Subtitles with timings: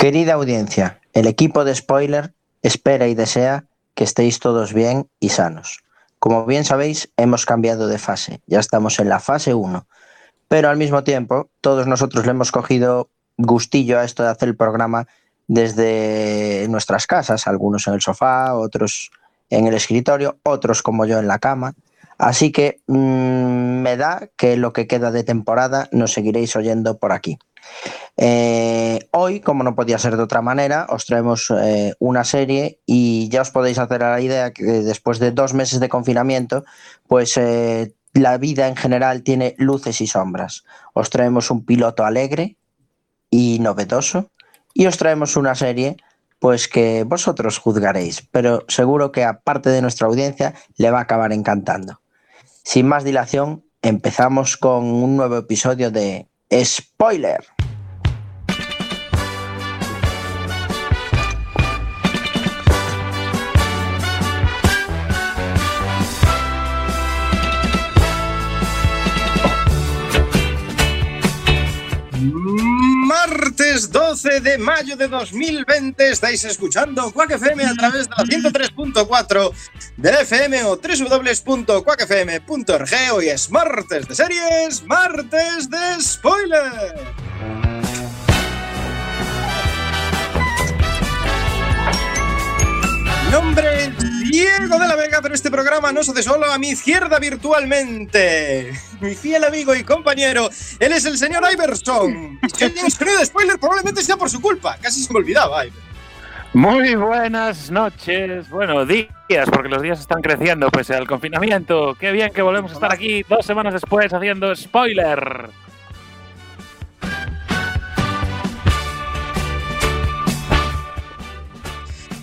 [0.00, 5.84] Querida audiencia, el equipo de Spoiler espera y desea que estéis todos bien y sanos.
[6.18, 9.86] Como bien sabéis, hemos cambiado de fase, ya estamos en la fase 1,
[10.48, 14.56] pero al mismo tiempo todos nosotros le hemos cogido gustillo a esto de hacer el
[14.56, 15.06] programa
[15.48, 19.10] desde nuestras casas, algunos en el sofá, otros
[19.50, 21.74] en el escritorio, otros como yo en la cama.
[22.16, 27.12] Así que mmm, me da que lo que queda de temporada nos seguiréis oyendo por
[27.12, 27.38] aquí.
[28.16, 33.28] Eh, hoy, como no podía ser de otra manera, os traemos eh, una serie y
[33.30, 36.64] ya os podéis hacer a la idea que después de dos meses de confinamiento,
[37.08, 40.64] pues eh, la vida en general tiene luces y sombras.
[40.92, 42.56] Os traemos un piloto alegre
[43.30, 44.30] y novedoso
[44.74, 45.96] y os traemos una serie
[46.40, 51.02] pues que vosotros juzgaréis, pero seguro que a parte de nuestra audiencia le va a
[51.02, 52.00] acabar encantando.
[52.64, 57.44] Sin más dilación, empezamos con un nuevo episodio de Spoiler.
[73.30, 79.52] Martes 12 de mayo de 2020 estáis escuchando Quack FM a través de la 103.4
[79.96, 82.90] de FM o www.quackfm.org.
[83.12, 87.69] Hoy es martes de series, martes de spoiler.
[93.30, 93.92] Nombre
[94.28, 98.72] Diego de la Vega, pero este programa no se hace solo a mi izquierda virtualmente.
[99.00, 100.50] Mi fiel amigo y compañero,
[100.80, 102.40] él es el señor Iverson.
[102.54, 104.76] Si alguien es de spoiler, probablemente sea por su culpa.
[104.82, 105.90] Casi se me olvidaba, Iver.
[106.52, 111.94] Muy buenas noches, bueno, días, porque los días están creciendo pese al confinamiento.
[111.94, 115.50] Qué bien que volvemos a estar aquí dos semanas después haciendo spoiler.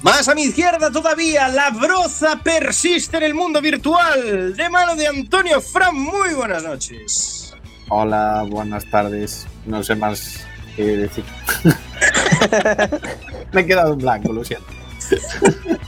[0.07, 4.55] Más a mi izquierda todavía, la broza persiste en el mundo virtual.
[4.55, 7.53] De mano de Antonio Fran, muy buenas noches.
[7.89, 9.45] Hola, buenas tardes.
[9.65, 10.45] No sé más
[10.77, 11.25] qué decir.
[13.51, 14.67] Me he quedado en blanco, lo siento.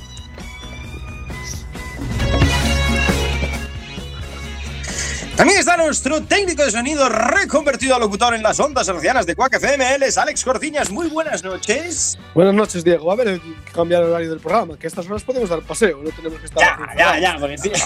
[5.40, 9.54] También está nuestro técnico de sonido reconvertido a locutor en las ondas hercianas de Quack
[9.54, 9.96] FM.
[9.96, 10.92] Él es Alex Cortiñas.
[10.92, 12.20] Muy buenas noches.
[12.36, 13.10] Buenas noches, Diego.
[13.10, 15.62] A ver, hay que cambiar el horario del programa, que a estas horas podemos dar
[15.62, 16.78] paseo, no tenemos que estar.
[16.98, 17.72] Ya, ya, ya, porque sí.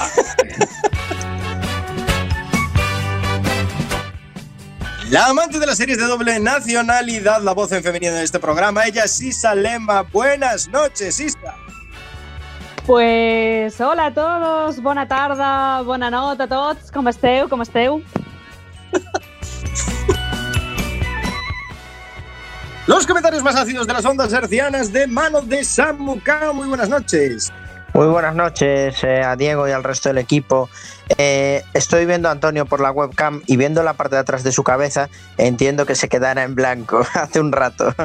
[5.12, 8.84] La amante de las series de doble nacionalidad, la voz en femenino de este programa,
[8.88, 10.02] ella es Sisa Lema.
[10.02, 11.56] Buenas noches, Sisa.
[12.86, 18.04] Pues hola a todos, bona tarda, bona nota a tots, com esteu, com esteu?
[22.86, 26.52] Los comentarios más ácidos de las ondas hercianas de mano de Samuka.
[26.52, 27.54] Muy buenas noches.
[27.94, 30.70] Muy buenas noches eh, a Diego y al resto del equipo.
[31.18, 34.52] Eh, estoy viendo a Antonio por la webcam y viendo la parte de atrás de
[34.52, 35.08] su cabeza,
[35.38, 37.96] entiendo que se quedara en blanco hace un rato.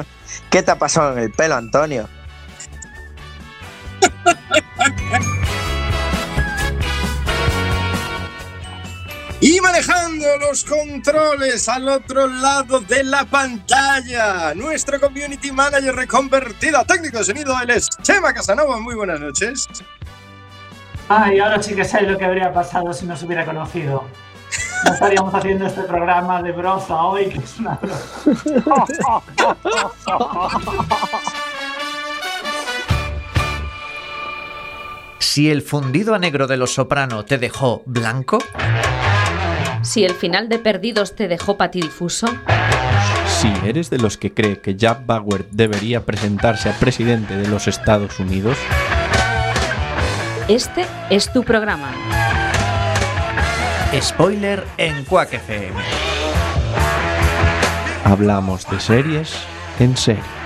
[0.49, 2.07] ¿Qué te ha pasado en el pelo, Antonio?
[9.41, 16.83] Y manejando los controles al otro lado de la pantalla, nuestro community manager reconvertido a
[16.83, 18.81] técnico de sonido, él es Chema Casanova.
[18.81, 19.65] Muy buenas noches.
[21.07, 24.03] Ay, ahora sí que sé lo que habría pasado si nos hubiera conocido.
[24.83, 29.21] No estaríamos haciendo este programa de broza hoy, que es una broza.
[35.19, 38.39] Si el fundido a negro de los soprano te dejó blanco,
[39.89, 42.27] Si el final de Perdidos te dejó patidifuso,
[43.25, 47.67] Si eres de los que cree que Jack Bauer debería presentarse a presidente de los
[47.67, 48.55] Estados Unidos,
[50.47, 51.91] este es tu programa.
[53.99, 55.81] spoiler en Quack FM.
[58.03, 59.33] hablamos de series
[59.79, 60.38] en serie.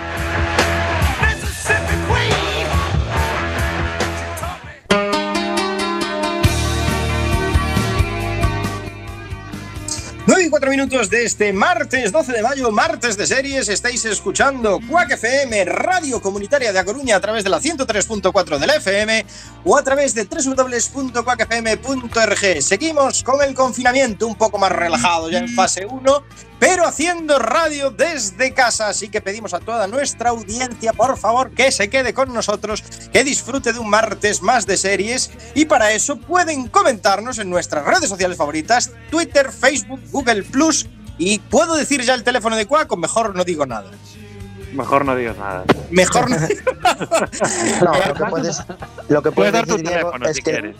[10.53, 13.69] Nueve y cuatro minutos de este martes 12 de mayo, martes de series.
[13.69, 18.69] Estáis escuchando Quack FM, radio comunitaria de A Coruña, a través de la 103.4 del
[18.69, 19.25] FM
[19.65, 22.61] o a través de www.quackfm.org.
[22.61, 26.23] Seguimos con el confinamiento un poco más relajado ya en fase 1,
[26.63, 28.87] pero haciendo radio desde casa.
[28.87, 32.81] Así que pedimos a toda nuestra audiencia, por favor, que se quede con nosotros,
[33.11, 35.29] que disfrute de un martes más de series.
[35.55, 40.87] Y para eso pueden comentarnos en nuestras redes sociales favoritas: Twitter, Facebook, Google Plus.
[41.17, 43.91] Y puedo decir ya el teléfono de Quack, o mejor no digo nada.
[44.71, 45.65] Mejor no digas nada.
[45.91, 46.37] Mejor no.
[47.83, 48.63] No, lo que puedes,
[49.09, 50.75] lo que Puedes puedes dar tu decir, Diego, teléfono es si que quieres.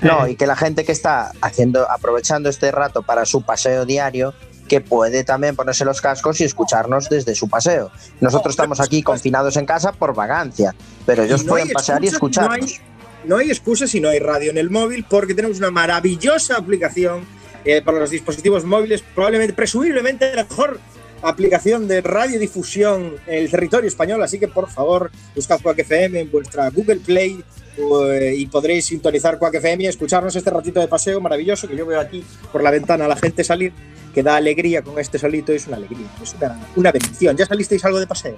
[0.00, 4.34] no, y que la gente que está haciendo, aprovechando este rato para su paseo diario,
[4.70, 7.90] que puede también ponerse los cascos y escucharnos desde su paseo.
[8.20, 12.46] Nosotros estamos aquí confinados en casa por vagancia, pero ellos no pueden pasear y excusas,
[12.46, 12.90] no hay- escucharnos.
[13.24, 17.24] No hay excusas si no hay radio en el móvil porque tenemos una maravillosa aplicación
[17.64, 20.78] eh, para los dispositivos móviles, probablemente, presumiblemente la mejor
[21.20, 26.30] aplicación de radiodifusión en el territorio español, así que por favor buscad Quack FM en
[26.30, 27.44] vuestra Google Play
[27.76, 31.84] eh, y podréis sintonizar Quack FM y escucharnos este ratito de paseo maravilloso que yo
[31.84, 33.72] veo aquí por la ventana a la gente salir,
[34.14, 37.36] que da alegría con este solito, es una alegría, es una, una bendición.
[37.36, 38.36] ¿Ya salisteis algo de paseo?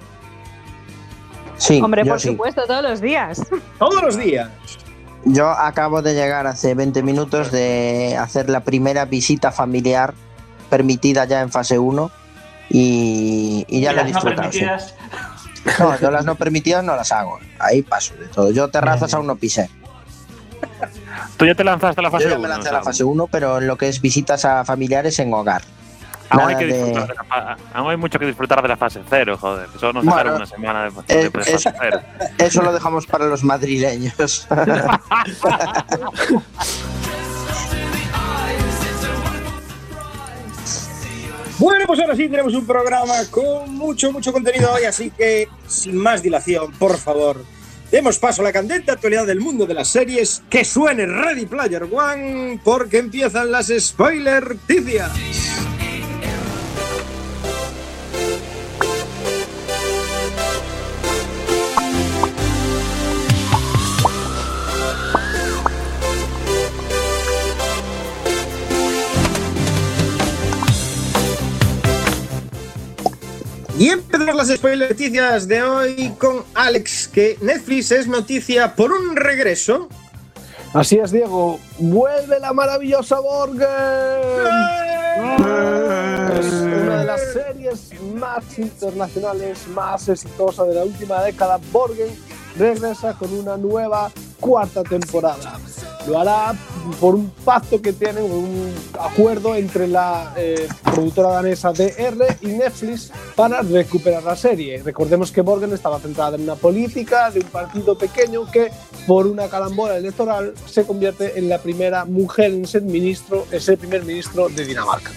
[1.57, 2.29] Sí, Hombre, yo por sí.
[2.29, 3.41] supuesto, todos los días.
[3.79, 4.49] Todos los días.
[5.25, 10.13] Yo acabo de llegar hace 20 minutos de hacer la primera visita familiar
[10.69, 12.11] permitida ya en fase 1
[12.69, 14.51] y, y ya Y lo he no disfrutado.
[14.51, 14.59] sí.
[14.59, 14.95] permitidas.
[15.79, 17.39] No, yo las no permitidas no las hago.
[17.57, 18.51] Ahí paso de todo.
[18.51, 19.69] Yo terrazas aún no pisé.
[21.37, 22.41] Tú ya te lanzaste a la fase Yo ya 1.
[22.43, 25.33] me lancé a la fase 1, pero en lo que es visitas a familiares en
[25.33, 25.61] hogar.
[26.29, 29.37] Aún hay, que de- de la aún hay mucho que disfrutar de la fase 0,
[29.39, 29.67] joder.
[29.79, 32.01] Solo nos Bueno, una semana de, eh, de fase es- 0.
[32.39, 34.47] Eso lo dejamos para los madrileños.
[41.59, 45.95] Bueno, pues ahora sí tenemos un programa con mucho, mucho contenido hoy, así que sin
[45.95, 47.45] más dilación, por favor,
[47.93, 50.41] demos paso a la candente actualidad del mundo de las series.
[50.49, 55.11] Que suene Ready Player One, porque empiezan las spoiler ticias.
[73.83, 79.13] Y empezamos las spoiler noticias de hoy con Alex, que Netflix es noticia por un
[79.17, 79.89] regreso.
[80.73, 81.59] Así es, Diego.
[81.79, 83.67] ¡Vuelve la maravillosa Borgen!
[85.19, 91.59] Una de las series más internacionales, más exitosas de la última década.
[91.73, 92.07] Borgen
[92.57, 95.59] regresa con una nueva cuarta temporada.
[96.07, 96.55] Lo hará
[96.99, 103.11] por un pacto que tienen, un acuerdo entre la eh, productora danesa DR y Netflix
[103.35, 104.81] para recuperar la serie.
[104.83, 108.71] Recordemos que Borgen estaba centrada en una política de un partido pequeño que,
[109.07, 113.77] por una calambola electoral, se convierte en la primera mujer en ser ministro, en ser
[113.77, 115.11] primer ministro de Dinamarca.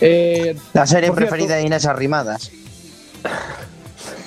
[0.00, 2.50] Eh, La serie cierto- preferida de Inés Arrimadas.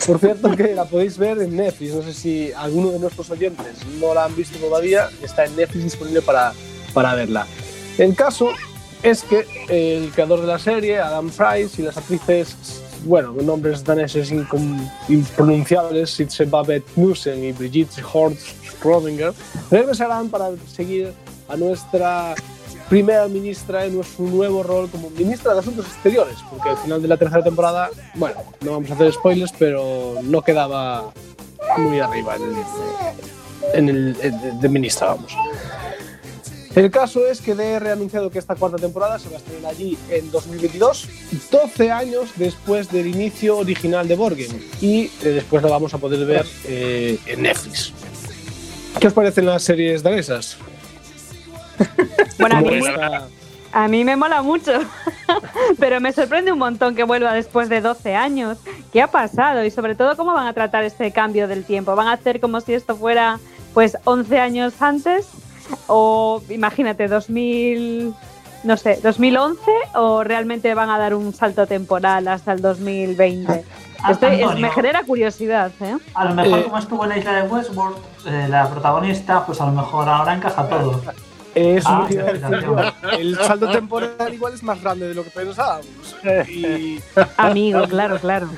[0.05, 1.94] Por cierto, que la podéis ver en Netflix.
[1.94, 5.09] No sé si alguno de nuestros oyentes no la han visto todavía.
[5.21, 6.53] Está en Netflix disponible para,
[6.94, 7.45] para verla.
[7.97, 8.49] El caso
[9.03, 14.31] es que el creador de la serie, Adam Price, y las actrices, bueno, nombres daneses
[15.09, 19.33] impronunciables, Sitze Babette Knudsen y Brigitte Hort Schrödinger,
[19.71, 21.13] regresarán para seguir
[21.47, 22.35] a nuestra
[22.89, 27.07] primera ministra en su nuevo rol como ministra de Asuntos Exteriores, porque al final de
[27.07, 31.12] la tercera temporada, bueno, no vamos a hacer spoilers, pero no quedaba
[31.78, 32.36] muy arriba
[33.74, 35.34] en el, en el- de ministra, vamos.
[36.75, 39.72] El caso es que DR ha anunciado que esta cuarta temporada se va a estrenar
[39.72, 41.07] allí en 2022,
[41.51, 46.24] 12 años después del inicio original de Borgen, y eh, después la vamos a poder
[46.25, 47.91] ver eh, en Netflix.
[49.00, 50.58] ¿Qué os parecen las series danesas?
[52.39, 52.82] Bueno, a ¿Cómo mí,
[53.74, 54.72] a mí me mola mucho,
[55.79, 58.58] pero me sorprende un montón que vuelva después de 12 años.
[58.94, 59.63] ¿Qué ha pasado?
[59.63, 61.96] Y sobre todo, ¿cómo van a tratar este cambio del tiempo?
[61.96, 63.39] ¿Van a hacer como si esto fuera
[63.74, 65.27] pues 11 años antes?
[65.88, 68.13] O imagínate, 2000,
[68.63, 69.60] no sé, 2011
[69.96, 73.65] o realmente van a dar un salto temporal hasta el 2020?
[74.01, 74.62] Ah, Estoy- es- Antonio.
[74.62, 75.98] me genera curiosidad, ¿eh?
[76.13, 79.60] A lo mejor, Eh, como estuvo en la isla de Westworld, eh, la protagonista, pues
[79.60, 81.01] a lo mejor ahora encaja todo.
[81.57, 82.93] Eso Ah, lo que iba a sí, decir claro.
[83.01, 83.09] yo.
[83.17, 86.15] El salto temporal igual es más grande de lo que pensábamos.
[86.49, 86.99] Y
[87.37, 88.49] Amigo, claro, claro.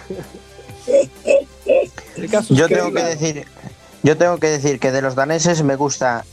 [1.65, 3.45] es Yo tengo que decir,
[4.03, 6.25] yo tengo que decir que de los daneses me gusta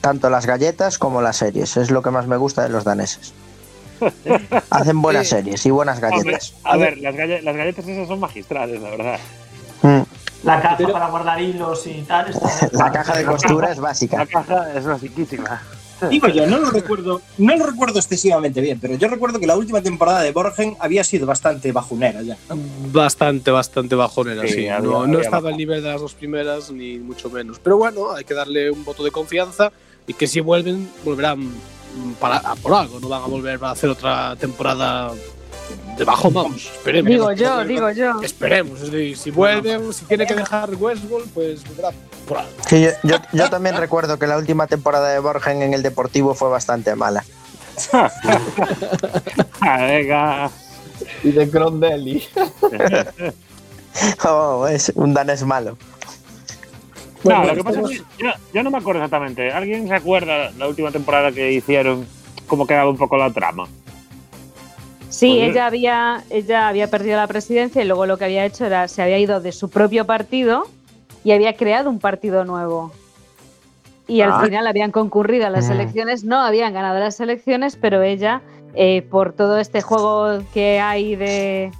[0.00, 1.76] tanto las galletas como las series.
[1.76, 3.32] Es lo que más me gusta de los daneses.
[4.70, 6.54] Hacen buenas series y buenas Hombre, galletas.
[6.64, 9.18] a ver, las galletas esas son magistrales, la verdad.
[9.82, 10.00] Mm.
[10.42, 12.30] La caja Pero- para guardar hilos y tal.
[12.30, 14.26] está- La caja de costura es La básica.
[14.26, 15.62] caja es basiquísima.
[16.08, 19.54] Digo yo, no lo recuerdo, no lo recuerdo excesivamente bien, pero yo recuerdo que la
[19.54, 22.38] última temporada de Borgen había sido bastante bajunera ya.
[22.48, 22.56] ¿no?
[22.90, 24.68] Bastante, bastante bajonera, Sí, sí.
[24.68, 25.48] había- no no estaba bajado.
[25.48, 27.58] al nivel de las dos primeras, ni mucho menos.
[27.58, 29.72] Pero bueno, hay que darle un voto de confianza
[30.06, 31.50] y que si vuelven, volverán
[32.18, 32.98] para, a por algo.
[32.98, 35.10] No van a volver a hacer otra temporada
[35.98, 36.66] debajo vamos.
[36.66, 37.10] Esperemos.
[37.10, 38.20] Digo yo, digo yo.
[38.22, 38.80] Esperemos.
[38.80, 41.90] Es decir, si vuelven, si tiene que dejar Westworld, pues vendrá
[42.26, 42.50] por algo.
[42.68, 46.34] Sí, yo, yo- yo también recuerdo que la última temporada de Borgen en el Deportivo
[46.34, 47.24] fue bastante mala.
[49.60, 50.50] Venga.
[51.22, 52.22] Y de Crondelli.
[54.24, 55.76] Oh, es un danés malo.
[57.24, 59.50] No, Bueno, lo que pasa es que yo, yo no me acuerdo exactamente.
[59.52, 62.06] ¿Alguien se acuerda la última temporada que hicieron?
[62.46, 63.66] ¿Cómo quedaba un poco la trama?
[65.20, 68.88] Sí, ella había, ella había perdido la presidencia y luego lo que había hecho era
[68.88, 70.64] se había ido de su propio partido
[71.24, 72.90] y había creado un partido nuevo.
[74.08, 74.34] Y Ah.
[74.38, 75.72] al final habían concurrido a las Mm.
[75.72, 78.40] elecciones, no habían ganado las elecciones, pero ella,
[78.74, 81.70] eh, por todo este juego que hay de,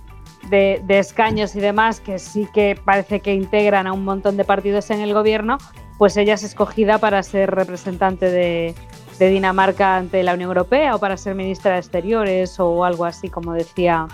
[0.51, 4.45] de- de escaños y demás, que sí que parece que integran a un montón de
[4.45, 5.57] partidos en el gobierno,
[5.99, 8.75] pues ella es escogida para ser representante de,
[9.21, 13.29] de Dinamarca ante la Unión Europea o para ser ministra de Exteriores o algo así,
[13.29, 14.09] como decía,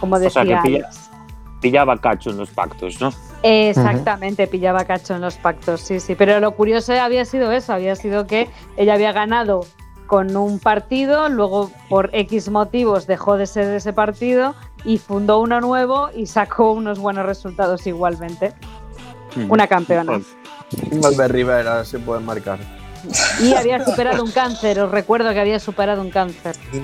[0.00, 0.90] como sea, que decía pilla-.
[1.60, 3.12] Pillaba cacho en los pactos, ¿no?
[3.42, 6.14] Exactamente, pillaba cacho en los pactos, sí, sí.
[6.14, 8.48] Pero lo curioso había sido eso, había sido que
[8.78, 9.60] ella había ganado
[10.06, 15.38] con un partido, luego por X motivos dejó de ser de ese partido y fundó
[15.40, 18.54] uno nuevo y sacó unos buenos resultados igualmente.
[19.50, 20.18] Una campeona.
[21.04, 22.58] Albert Rivera se puede marcar.
[23.40, 26.54] Y había superado un cáncer, os recuerdo que había superado un cáncer.
[26.72, 26.80] Sí,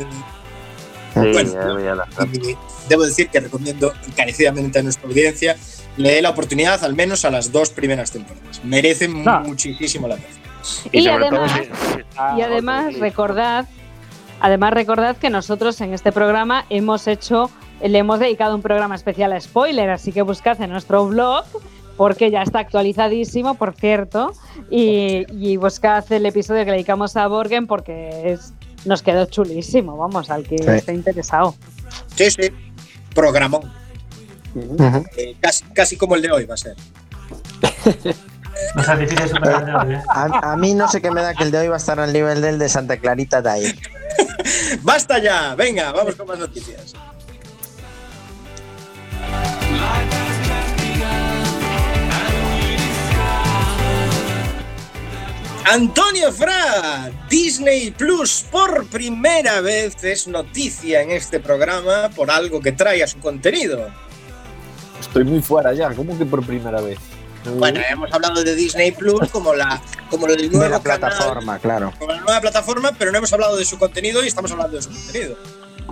[1.14, 1.52] Bueno.
[1.52, 2.56] ya, ya la- Y
[2.88, 5.56] debo decir que recomiendo encarecidamente a nuestra audiencia
[5.98, 8.64] le dé la oportunidad al menos a las dos primeras temporadas.
[8.64, 9.40] Merecen No.
[9.40, 10.28] muchísimo la pena.
[10.90, 11.60] Y sobre todo además-
[12.38, 13.66] Y además recordad,
[14.40, 17.50] además recordad que nosotros en este programa hemos hecho,
[17.82, 21.44] le hemos dedicado un programa especial a spoiler, así que buscad en nuestro blog
[21.96, 24.32] porque ya está actualizadísimo, por cierto,
[24.70, 28.52] y, y buscad el episodio que le dedicamos a Borgen porque es,
[28.84, 30.64] nos quedó chulísimo, vamos, al que Sí.
[30.68, 31.54] esté interesado.
[32.16, 32.50] Sí, sí.
[33.14, 33.70] Programón.
[35.16, 36.76] Eh, casi, casi como el de hoy va a ser.
[38.74, 40.02] No de ¿eh?
[40.08, 41.98] A, a mí no sé qué me da que el de hoy va a estar
[42.00, 43.74] al nivel del de Santa Clarita Day.
[44.82, 45.54] ¡Basta ya!
[45.54, 46.94] Venga, vamos con más noticias.
[55.64, 62.72] Antonio Fra, Disney Plus por primera vez es noticia en este programa por algo que
[62.72, 63.86] trae a su contenido.
[65.00, 66.98] Estoy muy fuera ya, ¿cómo que por primera vez?
[67.56, 71.58] Bueno, hemos hablado de Disney Plus como la como el nuevo De la canal, plataforma,
[71.58, 71.92] claro.
[71.98, 74.82] como la nueva plataforma, pero no hemos hablado de su contenido y estamos hablando de
[74.82, 75.36] su contenido.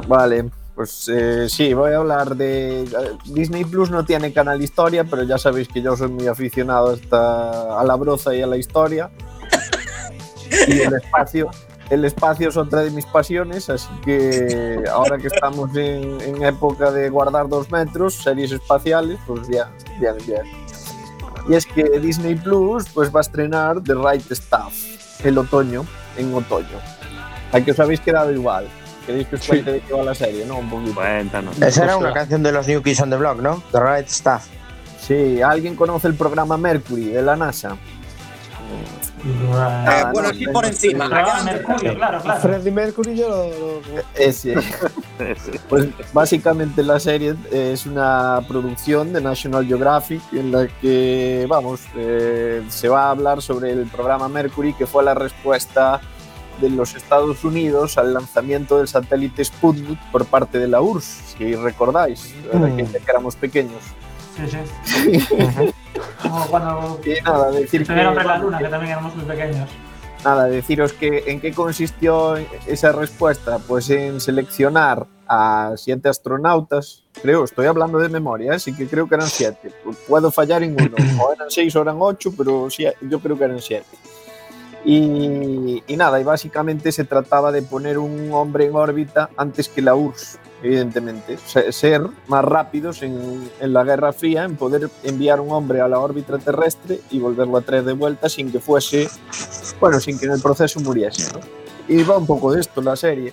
[0.07, 2.83] Vale, pues eh, sí, voy a hablar de...
[2.83, 2.89] eh,
[3.27, 7.81] Disney Plus no tiene canal historia, pero ya sabéis que yo soy muy aficionado hasta
[7.81, 9.11] a la broza y a la historia.
[10.69, 11.51] Y el espacio,
[11.91, 16.91] el espacio es otra de mis pasiones, así que ahora que estamos en, en época
[16.91, 19.65] de guardar dos metros, series espaciales, pues bien,
[19.99, 20.43] bien, bien.
[21.49, 25.85] Y es que Disney Plus pues va a estrenar The Right Stuff el otoño,
[26.17, 26.79] en otoño.
[27.53, 28.69] ¿A que os habéis quedado igual?
[29.07, 30.45] ¿Queréis que os cuente de qué va la serie?
[30.47, 30.95] No, un poquito.
[30.95, 31.61] Cuéntanos.
[31.61, 33.63] Esa era una canción de los New Kids on the Block, ¿no?
[33.73, 34.47] The Right Stuff.
[35.01, 37.77] Sí, ¿alguien conoce el programa Mercury de la NASA?
[39.25, 41.09] Eh, bueno, no, por encima.
[41.13, 42.41] Ah, Mercurio, claro, A claro.
[42.41, 43.81] Freddie Mercury yo lo, lo-
[44.15, 44.55] Ese.
[45.69, 52.63] Pues básicamente la serie es una producción de National Geographic en la que, vamos, eh,
[52.71, 56.01] se va a hablar sobre el programa Mercury, que fue la respuesta
[56.61, 61.55] de los Estados Unidos al lanzamiento del satélite Sputnik por parte de la URSS, si
[61.55, 62.77] recordáis, Mm.
[62.77, 63.81] que éramos pequeños.
[64.37, 65.73] Sí, sí.
[66.23, 69.69] Como cuando Y nada, decir que, estuvieron en la luna, que también éramos muy pequeños.
[70.25, 77.45] Nada, deciros que en qué consistió esa respuesta, pues en seleccionar a siete astronautas, creo,
[77.45, 79.73] estoy hablando de memoria, así que creo que eran siete,
[80.07, 83.45] puedo fallar en uno, o eran seis o eran ocho, pero sí, yo creo que
[83.45, 83.87] eran siete.
[84.85, 89.83] Y, y nada, y básicamente se trataba de poner un hombre en órbita antes que
[89.83, 95.41] la URSS, evidentemente, Se- ser más rápidos en, en la Guerra Fría, en poder enviar
[95.41, 99.09] un hombre a la órbita terrestre y volverlo a traer de vuelta sin que fuese
[99.81, 101.31] bueno, sin que en el proceso muriese.
[101.33, 101.41] ¿no?
[101.89, 103.33] Y va un poco de esto la serie.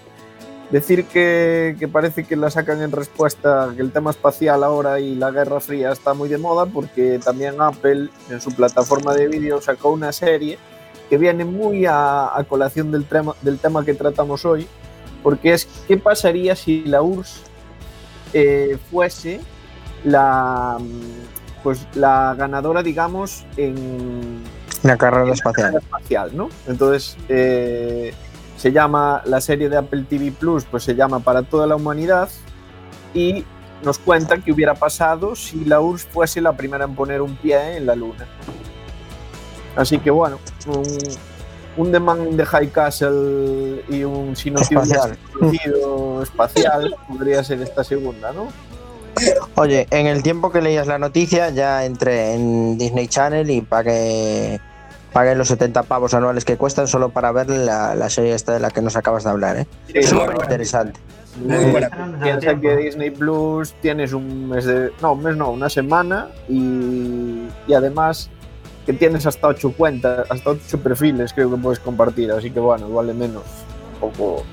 [0.70, 5.16] Decir que, que parece que la sacan en respuesta que el tema espacial ahora y
[5.16, 9.62] la Guerra Fría está muy de moda porque también Apple en su plataforma de vídeo
[9.62, 10.58] sacó una serie
[11.10, 14.68] que viene muy a, a colación del tema, del tema que tratamos hoy,
[15.24, 17.42] porque es qué pasaría si la URSS
[18.34, 19.40] eh, fuese
[20.04, 24.42] la, mm, pues, la ganadora, digamos, en,
[24.84, 25.76] La carrera espacial.
[25.76, 26.50] espacial, ¿no?
[26.68, 28.14] Entonces, eh,
[28.58, 32.30] se llama, la serie de Apple TV Plus, pues se llama Para toda la humanidad.
[33.14, 33.46] y
[33.84, 37.78] nos cuenta qué hubiera pasado si la URSS fuese la primera en poner un pie
[37.78, 38.28] en la Luna.
[39.78, 40.84] Así que bueno, un,
[41.78, 46.24] un The Man in the High Castle y un si no te hubieras Espacial.
[46.24, 48.48] espacial podría ser esta segunda, ¿no?
[49.56, 54.60] Oye, en el tiempo que leías la noticia ya entré en Disney Channel y pagué,
[55.12, 58.60] pagué los 70 pavos anuales que cuestan solo para ver la, la serie esta de
[58.60, 59.68] la que nos acabas de hablar, ¿eh?
[59.88, 61.00] Sí, Súper bueno, interesante.
[61.44, 61.90] Muy buena.
[62.22, 64.92] Piensa que Disney Plus tienes un mes de.
[65.02, 68.30] No, un mes no, una semana y, y además
[68.88, 72.90] que tienes hasta ocho cuentas, hasta ocho perfiles creo que puedes compartir, así que bueno,
[72.90, 73.44] vale menos.
[74.02, 74.44] Un poco.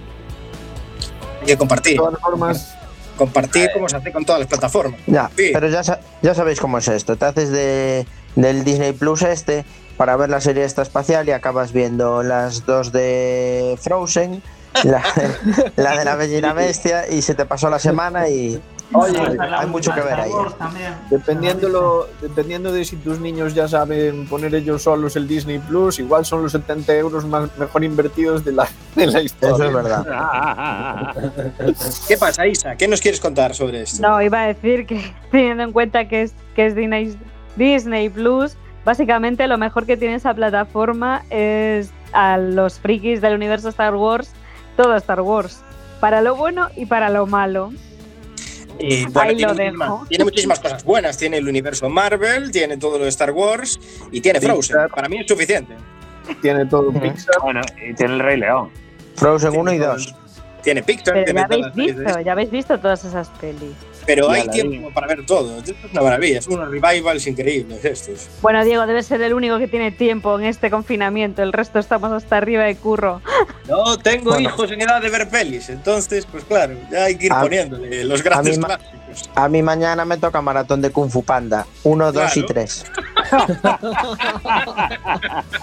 [1.41, 1.93] Hay que compartir.
[1.93, 2.75] De todas formas,
[3.17, 4.99] Compartir como se hace con todas las plataformas.
[5.07, 5.51] Ya, Sí.
[5.53, 5.83] pero ya,
[6.21, 7.15] ya sabéis cómo es esto.
[7.15, 9.65] Te haces de, del Disney Plus este
[9.97, 14.43] para ver la serie esta espacial y acabas viendo las dos de Frozen,
[14.83, 15.05] la,
[15.77, 18.61] la de la Bella y la Bestia y se te pasó la semana y
[18.95, 20.31] Oye, hay mucho que ver ahí.
[20.31, 20.93] ¿eh?
[21.11, 25.99] dependiendo, lo, dependiendo de si tus niños ya saben poner ellos solos el Disney Plus,
[25.99, 29.55] igual son los 70 euros más, mejor invertidos de la, de la historia.
[29.55, 31.15] Eso es verdad.
[32.07, 32.77] ¿Qué pasa, Isa?
[32.77, 34.01] ¿Qué nos quieres contar sobre esto?
[34.07, 37.17] No, iba a decir que teniendo en cuenta que es, que es Disney,
[37.57, 43.71] Disney Plus, básicamente lo mejor que tiene esa plataforma es a los frikis del universo
[43.71, 44.31] Star Wars,
[44.77, 45.63] todo Star Wars,
[46.01, 47.73] para lo bueno y para lo malo.
[48.79, 50.07] Y, bueno, Ahí tiene, lo muchísimas, dejo.
[50.09, 51.17] tiene muchísimas cosas buenas.
[51.17, 53.79] Tiene el universo Marvel, tiene todo lo de Star Wars
[54.11, 54.77] y tiene Frozen.
[54.95, 55.75] Para mí es suficiente.
[56.41, 57.37] Tiene todo Pixar.
[57.43, 58.71] Bueno, y tiene el Rey León.
[59.17, 60.15] Frozen 1 y 2.
[60.63, 63.75] Tiene Pixar, Pero tiene ya habéis visto, ya habéis visto todas esas pelis.
[64.07, 65.59] Pero hay tiempo para ver todo.
[65.59, 66.39] Esto es una maravilla.
[66.39, 68.29] Es unos revivals increíbles estos.
[68.43, 72.13] Bueno, Diego debe ser el único que tiene tiempo en este confinamiento, el resto estamos
[72.13, 73.21] hasta arriba de curro.
[73.69, 74.51] No tengo Bueno.
[74.51, 75.71] hijos en edad de ver pelis.
[75.71, 79.31] Entonces, pues claro, ya hay que ir A- poniéndole los grandes a mí ma- clásicos.
[79.35, 81.67] A mí mañana me toca maratón de Kung Fu Panda.
[81.83, 82.43] 1, 2 y.
[82.47, 82.85] 3.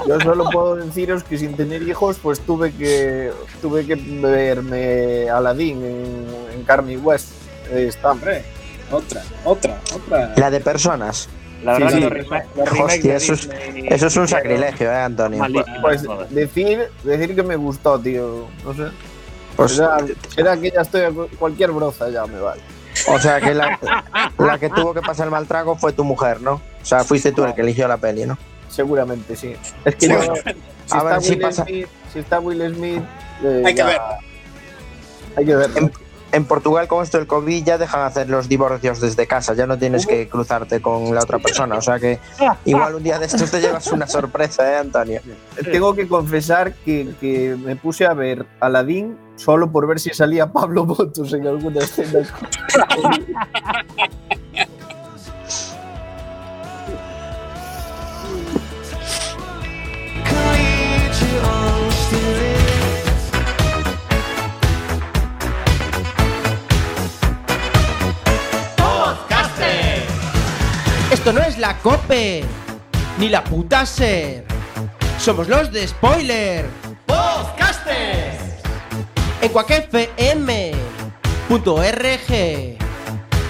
[0.07, 5.83] Yo solo puedo deciros que sin tener hijos, pues tuve que tuve que verme Aladdin
[5.83, 7.27] en, en carne y hueso.
[7.71, 8.43] Eh, Está, Hombre,
[8.91, 10.33] otra, otra, otra.
[10.35, 11.29] La de personas.
[11.63, 12.09] La verdad Sí, que sí.
[12.09, 15.39] los, rema- los remakes Hostia, eso es, Disney eso es un sacrilegio, ¿eh, Antonio?
[15.39, 18.47] malísimos pues decir, decir que me gustó, tío.
[18.65, 18.83] No sé.
[19.55, 19.79] Pues,
[20.35, 22.61] será que ya estoy a cu- cualquier broza, ya me vale.
[23.07, 23.77] o sea, que la,
[24.39, 26.53] la que tuvo que pasar el mal trago fue tu mujer, ¿no?
[26.53, 28.37] O sea, fuiste tú el que eligió la peli, ¿no?
[28.67, 29.55] Seguramente sí.
[29.85, 32.75] Es que Sí, yo- si, a está ver si Will pasa- Smith, si está Will
[32.75, 33.03] Smith,
[33.43, 34.17] eh, Hay que ya- verla.
[35.37, 35.91] Hay que verlo.
[36.31, 39.53] En, Portugal, con esto del COVID, ya dejan hacer los divorcios desde casa.
[39.53, 41.77] Ya no tienes que cruzarte con la otra persona.
[41.77, 42.19] O sea que
[42.65, 45.21] igual un día de estos te llevas una sorpresa, ¿eh, Antonio?
[45.71, 50.51] Tengo que confesar que, que me puse a ver Aladdin solo por ver si salía
[50.51, 52.19] Pablo Botos en alguna escena.
[71.21, 72.43] Esto no es la COPE,
[73.19, 74.43] ni la puta SER.
[75.19, 76.67] Somos los de Spoiler.
[77.05, 78.39] Podcasters.
[79.39, 79.99] En cuacfm.org.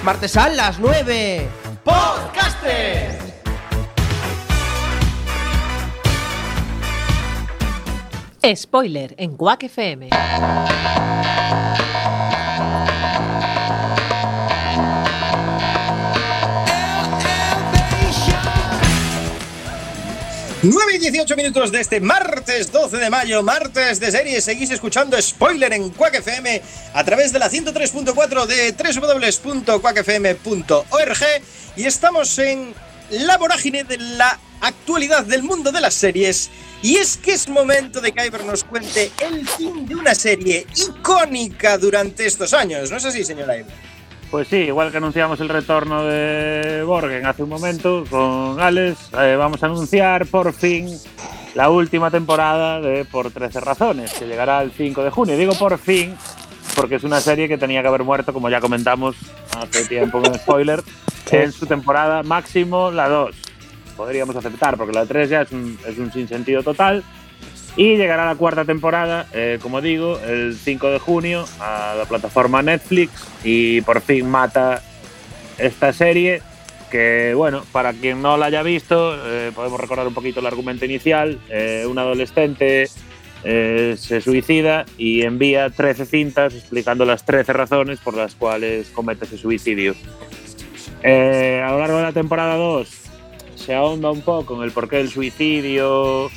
[0.04, 1.48] Martes a las 9.
[1.86, 3.16] Podcasters.
[8.54, 10.10] Spoiler en Quack FM.
[20.64, 24.40] 9 y 18 minutos de este martes 12 de mayo, martes de serie.
[24.42, 26.62] Seguís escuchando Spoiler en Quack FM
[26.94, 31.26] a través de la 103.4 de www.quackfm.org
[31.76, 32.76] y estamos en
[33.10, 36.52] la vorágine de la actualidad del mundo de las series.
[36.84, 40.68] Y es que es momento de que Iber nos cuente el fin de una serie
[40.76, 42.92] icónica durante estos años.
[42.92, 43.81] ¿No es así, señora Iber?
[44.32, 49.36] Pues sí, igual que anunciamos el retorno de Borgen hace un momento con Alex, eh,
[49.38, 50.88] vamos a anunciar por fin
[51.54, 55.36] la última temporada de Por 13 Razones, que llegará el 5 de junio.
[55.36, 56.16] Digo por fin
[56.78, 59.18] porque es una serie que tenía que haber muerto, como ya comentamos
[59.58, 60.82] hace tiempo con spoiler,
[61.32, 63.36] en su temporada máximo la 2.
[63.98, 67.04] Podríamos aceptar, porque la 3 ya es un, es un sinsentido total.
[67.78, 72.62] Y llegará la cuarta temporada, eh, como digo, el 5 de junio a la plataforma
[72.62, 73.12] Netflix
[73.44, 74.84] y por fin mata
[75.58, 76.42] esta serie
[76.90, 80.84] que, bueno, para quien no la haya visto, eh, podemos recordar un poquito el argumento
[80.84, 81.40] inicial.
[81.50, 82.90] Eh, un adolescente
[83.44, 89.38] se suicida y envía 13 cintas explicando las 13 razones por las cuales comete ese
[89.38, 89.96] suicidio.
[91.04, 92.88] A lo largo de la temporada 2
[93.56, 96.30] se ahonda un poco en el porqué del suicidio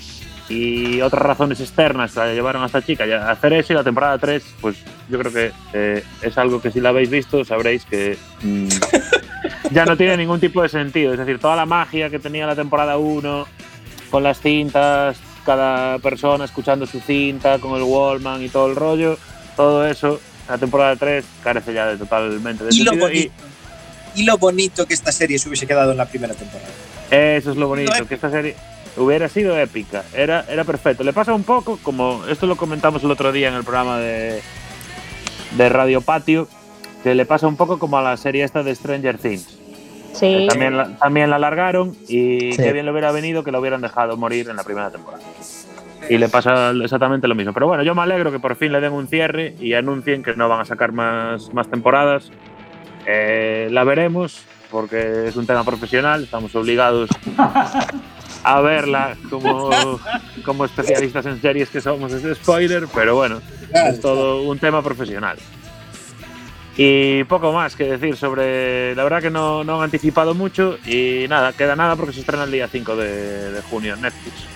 [0.48, 4.18] y otras razones externas la llevaron a esta chica a hacer eso y la temporada
[4.18, 4.76] 3 pues
[5.09, 8.68] yo creo que eh, es algo que si la habéis visto sabréis que mm,
[9.70, 11.12] ya no tiene ningún tipo de sentido.
[11.12, 13.46] Es decir, toda la magia que tenía la temporada 1
[14.11, 19.18] con las cintas, cada persona escuchando su cinta, con el Wallman y todo el rollo,
[19.57, 23.09] todo eso, la temporada 3 carece ya de totalmente de Y lo, sentido.
[23.09, 23.33] bonito,
[24.14, 26.70] y lo bonito que esta serie se hubiese quedado en la primera temporada.
[27.11, 28.09] Eso es lo bonito, épico.
[28.09, 28.57] que esta serie
[28.96, 31.04] hubiera sido épica, era, era perfecto.
[31.04, 34.40] Le pasa un poco como, esto lo comentamos el otro día en el programa de,
[35.57, 36.48] de Radio Patio,
[37.02, 39.59] que le pasa un poco como a la serie esta de Stranger Things.
[40.12, 40.46] Sí.
[40.48, 42.62] también, la, también la alargaron y Sí.
[42.62, 45.24] qué bien le hubiera venido que lo hubieran dejado morir en la primera temporada.
[46.09, 47.52] Y le pasa exactamente lo mismo.
[47.52, 50.35] Pero bueno, yo me alegro que por fin le den un cierre y anuncien que
[50.37, 52.30] no van a sacar más, más temporadas.
[53.07, 57.09] Eh, la veremos porque es un tema profesional, estamos obligados
[58.44, 59.98] a verla como,
[60.44, 63.40] como especialistas en series que somos de spoiler, pero bueno,
[63.72, 65.38] es todo un tema profesional.
[66.76, 68.94] Y poco más que decir sobre.
[68.96, 72.44] La verdad que no, no han anticipado mucho y nada, queda nada porque se estrena
[72.44, 74.53] el día 5 de, de junio en Netflix.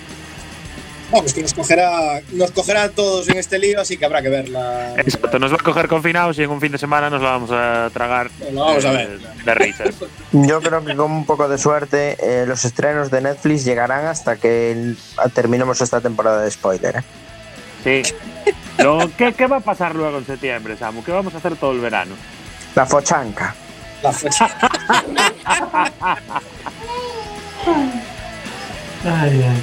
[1.11, 4.29] Vamos, que nos cogerá, nos cogerá a todos en este lío, así que habrá que
[4.29, 4.93] verla.
[4.99, 7.51] Exacto, nos va a coger confinados y en un fin de semana nos la vamos
[7.51, 8.31] a tragar.
[8.53, 9.19] Lo vamos a ver.
[9.19, 9.95] De risas.
[10.33, 14.37] Yo creo que con un poco de suerte eh, los estrenos de Netflix llegarán hasta
[14.37, 14.99] que el-
[15.33, 16.97] terminemos esta temporada de spoiler.
[16.97, 17.03] ¿eh?
[18.05, 18.15] Sí.
[18.83, 21.03] Lo, ¿qué, ¿Qué va a pasar luego en septiembre, Samu?
[21.03, 22.17] ¿Qué vamos a hacer todo el verano?
[22.75, 23.55] La fochanca.
[24.03, 24.47] La fecha.
[29.05, 29.63] Ay, ay.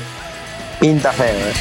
[0.79, 1.53] Pinta feo, ¿eh?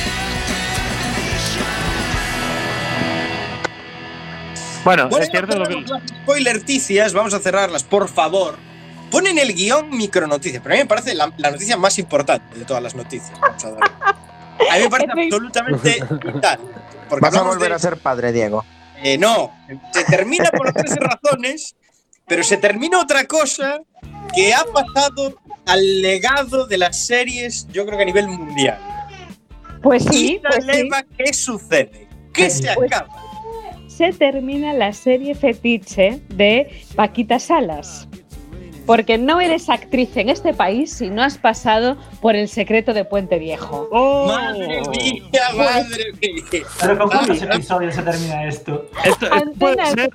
[4.85, 5.81] Bueno, Bueno, es cierto lo que.
[5.81, 8.57] las spoilerticias, vamos a cerrarlas, por favor.
[9.11, 12.65] Ponen el guion micronoticias, pero a mí me parece la, la noticia más importante de
[12.65, 13.33] todas las noticias.
[13.41, 16.59] Vamos a, a mí me parece absolutamente vital.
[17.09, 18.65] Porque Vas a volver de- a ser padre, Diego.
[19.03, 19.53] Eh, no,
[19.93, 21.77] se termina por 13 razones,
[22.27, 23.79] pero se termina otra cosa
[24.35, 25.35] que ha pasado
[25.67, 28.79] al legado de las series, yo creo que a nivel mundial.
[29.85, 30.89] Pues sí, pues sí.
[31.17, 32.09] ¿qué sucede?
[32.33, 33.15] ¿Qué se Pues- acaba?
[33.87, 38.09] se termina la serie fetiche de Paquita Salas.
[38.87, 43.05] Porque no eres actriz en este país si no has pasado por el secreto de
[43.05, 43.89] Puente Viejo.
[43.93, 44.27] ¡Oh!
[44.27, 45.23] Madre mía,
[45.57, 46.65] madre mía.
[46.81, 48.85] Pero con cuántos episodios se termina esto.
[49.05, 49.27] Esto,
[49.59, 50.11] puede Antena ser.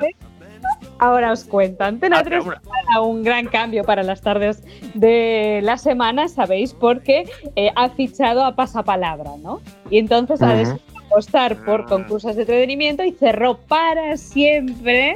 [1.00, 1.84] 3, ahora os cuento.
[1.84, 6.74] Antena Ah, 3 pero- prepara un gran cambio para las tardes de la semana, ¿sabéis?
[6.74, 9.62] Porque eh, ha fichado a Pasapalabra, ¿no?
[9.90, 10.80] Y entonces ha decidido
[11.12, 11.86] apostar por Ah.
[11.90, 15.16] concursos de entretenimiento y cerró para siempre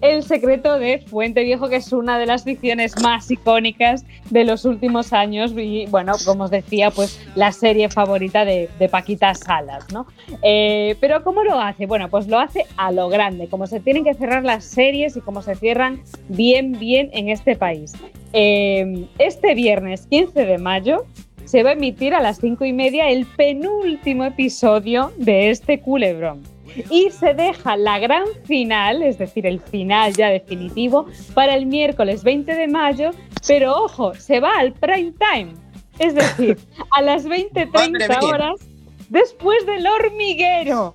[0.00, 4.64] el secreto de Fuente Viejo, que es una de las ficciones más icónicas de los
[4.64, 10.06] últimos años y, bueno, como os decía, pues la serie favorita de, Paquita Salas, ¿no?
[10.42, 11.86] Eh, pero ¿cómo lo hace?
[11.86, 15.20] Bueno, pues lo hace a lo grande, como se tienen que cerrar las series y
[15.20, 17.92] como se cierran bien, bien en este país.
[18.32, 21.04] Eh, este viernes 15 de mayo
[21.44, 26.42] se va a emitir a las 5 y media el penúltimo episodio de este culebrón.
[26.90, 32.22] Y se deja la gran final, es decir, el final ya definitivo, para el miércoles
[32.22, 33.10] 20 de mayo,
[33.46, 35.52] pero ojo, se va al prime time,
[35.98, 36.58] es decir,
[36.92, 38.18] a las Madre 20-30 mía.
[38.22, 38.60] horas
[39.08, 40.94] después del hormiguero.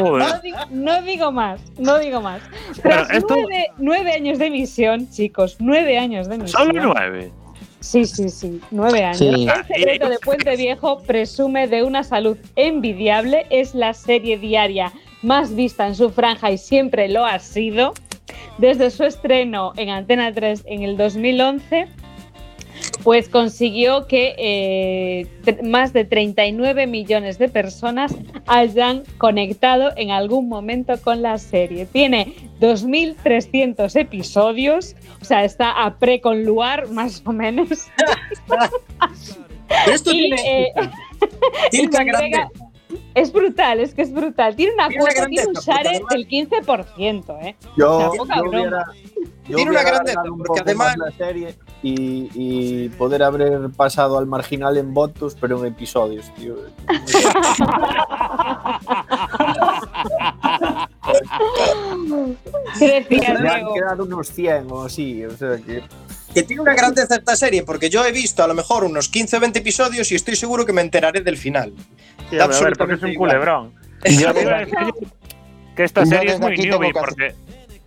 [0.00, 2.40] No digo, no digo más, no digo más.
[2.82, 6.66] Tras esto- nueve, nueve años de emisión, chicos, nueve años de emisión.
[6.66, 7.32] Solo nueve.
[7.82, 9.18] Sí, sí, sí, nueve años.
[9.18, 9.26] Sí.
[9.48, 13.46] El secreto de Puente Viejo presume de una salud envidiable.
[13.50, 14.92] Es la serie diaria
[15.22, 17.92] más vista en su franja y siempre lo ha sido.
[18.58, 21.88] Desde su estreno en Antena 3 en el 2011,
[23.02, 28.14] pues consiguió que eh, tr- más de 39 millones de personas
[28.46, 31.86] hayan conectado en algún momento con la serie.
[31.86, 37.68] Tiene 2.300 episodios, o sea, está a pre con Luar, más o menos.
[39.86, 40.72] Esto Y, tiene, eh.
[43.14, 44.54] Es brutal, es que es brutal.
[44.56, 47.56] Tiene una Tiene cuota, tiene un share del 15%, ¿eh?
[47.76, 48.58] Yo, O sea, poca yo broma.
[48.60, 48.84] hubiera,
[49.48, 54.26] yo Tiene una grandeza, porque además- más la serie y, y poder haber pasado al
[54.26, 56.56] marginal en votos, pero en episodios, tío.
[62.78, 65.82] ¿Qué decías, Me han quedado unos 100 o así, o sea que...
[66.34, 69.36] Que tiene una grandeza esta serie, porque yo he visto a lo mejor unos 15
[69.36, 71.74] o 20 episodios y estoy seguro que me enteraré del final.
[72.30, 73.74] Sí, a ver, porque es un culebrón.
[74.04, 74.76] Yo, Iba a decir
[75.76, 77.34] que esta serie es desde muy aquí tengo newbie que porque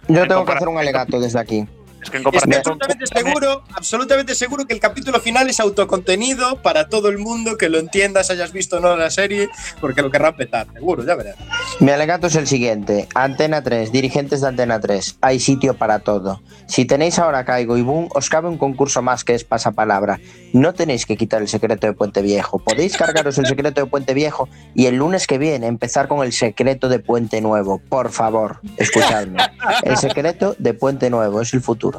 [0.07, 1.65] yo tengo que hacer un alegato desde aquí.
[2.05, 5.59] Es que en Estoy comparación con absolutamente seguro, absolutamente seguro que el capítulo final es
[5.59, 9.49] autocontenido para todo el mundo que lo entiendas, hayas visto o no la serie,
[9.81, 11.35] porque lo querrán petar, seguro, ya verás.
[11.79, 13.07] Mi alegato es el siguiente.
[13.15, 16.41] Antena 3, dirigentes de Antena 3, hay sitio para todo.
[16.67, 20.19] Si tenéis ahora Caigo y Boom, os cabe un concurso más que es pasapalabra.
[20.53, 22.59] No tenéis que quitar el secreto de Puente Viejo.
[22.59, 26.33] Podéis cargaros el secreto de Puente Viejo y el lunes que viene empezar con el
[26.33, 27.79] secreto de Puente Nuevo.
[27.89, 29.37] Por favor, escuchadme.
[29.83, 31.94] El secreto de Puente Nuevo es el futuro.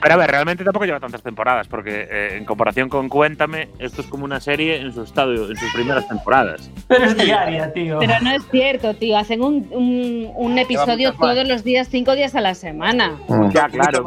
[0.00, 4.02] Pero a ver, realmente tampoco lleva tantas temporadas, porque eh, en comparación con Cuéntame, esto
[4.02, 6.70] es como una serie en su estado, en sus primeras temporadas.
[6.88, 7.98] Pero es diaria, tío.
[7.98, 9.16] Pero no es cierto, tío.
[9.16, 13.18] Hacen un, un, un episodio todos los días, cinco días a la semana.
[13.28, 13.50] Mm.
[13.50, 14.06] Ya, claro.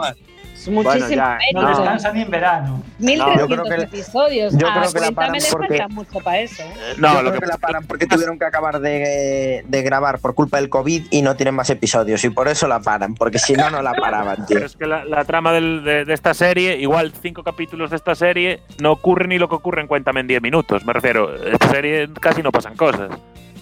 [0.68, 1.68] Muchísimo ya, No No.
[1.68, 1.82] mérito.
[1.82, 2.84] descansa ni en verano.
[3.00, 4.54] 1300 Yo creo que- episodios.
[4.54, 6.62] yo creo que la paran porque- falta mucho para eso.
[6.64, 6.74] ¿eh?
[6.98, 10.20] No, Yo lo creo que que la paran porque tuvieron que acabar de, de grabar
[10.20, 13.40] por culpa del COVID y no tienen más episodios y por eso la paran, porque
[13.40, 14.56] si no, no la paraban, tío.
[14.56, 17.96] Pero es que la, la trama del- de, de esta serie, igual cinco capítulos de
[17.96, 20.86] esta serie, no ocurre ni lo que ocurre en Cuéntame en 10 minutos.
[20.86, 23.10] Me refiero, esta serie casi no pasan cosas.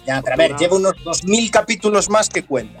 [0.06, 2.80] Ya, pero a ver, lleva unos 2.000 capítulos más que cuenta.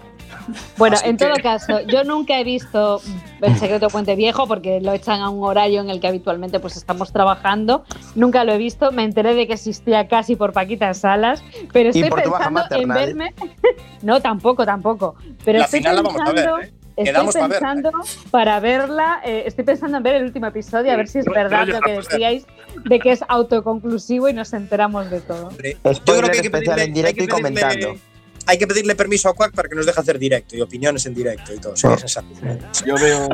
[0.76, 3.00] Bueno, Así en que- todo caso, yo nunca he visto
[3.40, 6.58] El secreto de Puente Viejo porque lo echan a un horario en el que habitualmente
[6.60, 7.84] pues estamos trabajando.
[8.14, 8.90] Nunca lo he visto.
[8.92, 13.34] Me enteré de que existía casi por Paquita Salas, pero estoy pensando en verme.
[14.02, 15.14] no, tampoco, tampoco.
[15.44, 16.60] Pero La estoy final la vamos a ver, pensando.
[16.60, 16.72] ¿eh?
[16.96, 17.90] Estoy para verla, pensando
[18.30, 21.66] para verla, eh, estoy pensando en ver el último episodio, a ver si es verdad
[21.66, 22.04] lo que Potter.
[22.10, 22.46] decíais
[22.84, 25.50] de que es autoconclusivo y nos enteramos de todo.
[25.94, 27.94] Spoiler especial en directo hay y que pedirle- comentando.
[28.46, 31.14] Hay que pedirle permiso a Quack para que nos deje hacer directo y opiniones en
[31.14, 31.76] directo y todo.
[31.76, 32.58] sería sensacional.
[32.86, 33.28] Yo veo,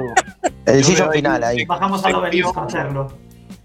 [0.66, 1.64] El Yo final ahí.
[1.64, 3.16] Bajamos al obelisco a hacerlo.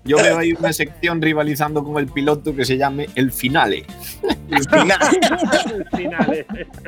[0.03, 3.85] yo veo ahí una sección rivalizando con el piloto que se llame El Finale.
[4.51, 4.99] El final.
[5.95, 6.45] Finales.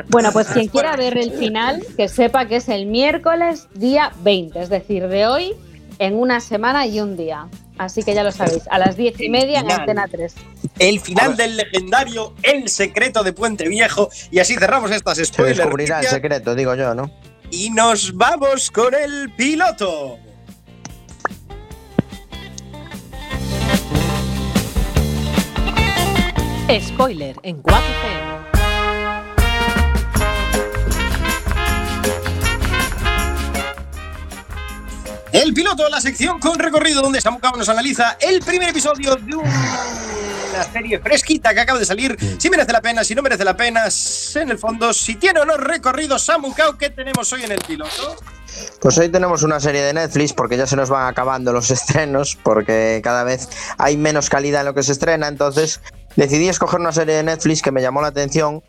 [0.09, 4.61] Bueno, pues quien quiera ver el final, que sepa que es el miércoles día 20,
[4.61, 5.53] es decir, de hoy
[5.99, 7.47] en una semana y un día.
[7.77, 10.35] Así que ya lo sabéis, a las diez y media en Antena 3.
[10.79, 14.09] El final del legendario El secreto de Puente Viejo.
[14.31, 15.57] Y así cerramos estas spoilers.
[15.57, 17.11] Se descubrirá el secreto, digo yo, ¿no?
[17.49, 20.17] Y nos vamos con el piloto.
[26.79, 28.22] Spoiler en 4
[35.33, 40.63] El piloto, la sección con recorrido donde Samucao nos analiza el primer episodio de una
[40.71, 42.15] serie fresquita que acaba de salir.
[42.37, 43.85] Si merece la pena, si no merece la pena,
[44.35, 48.15] en el fondo, si tiene o no recorrido Samucao, ¿qué tenemos hoy en el piloto?
[48.79, 52.37] Pues hoy tenemos una serie de Netflix porque ya se nos van acabando los estrenos,
[52.43, 55.81] porque cada vez hay menos calidad en lo que se estrena, entonces
[56.15, 58.61] decidí escoger una serie de Netflix que me llamó la atención.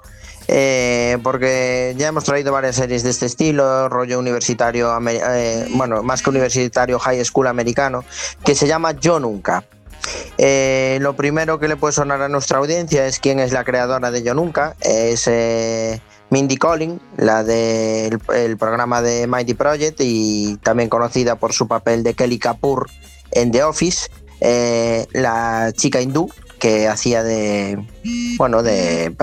[0.49, 6.23] Eh, porque ya hemos traído varias series de este estilo, rollo universitario, eh, bueno, más
[6.23, 8.05] que universitario, high school americano,
[8.45, 9.65] que se llama Yo Nunca.
[10.37, 14.11] Eh, lo primero que le puede sonar a nuestra audiencia es quién es la creadora
[14.11, 14.77] de Yo Nunca.
[14.81, 15.31] Es
[16.31, 22.03] Mindy Collin, la del el programa de Mighty Project y también conocida por su papel
[22.03, 22.91] de Kelly Kapoor
[23.31, 24.11] en The Office.
[25.13, 26.31] La chica hindú
[26.65, 27.79] que hacía de
[28.39, 29.15] bueno de,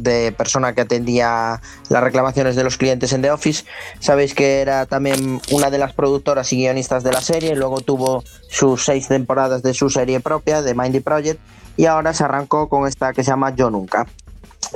[0.00, 3.66] de- persona que atendía las reclamaciones de los clientes en The Office.
[3.98, 8.24] Sabéis que era también una de las productoras y guionistas de la serie luego tuvo
[8.48, 11.38] sus seis temporadas de su serie propia de Mindy Project
[11.76, 14.06] y ahora se arrancó con esta que se llama Yo Nunca.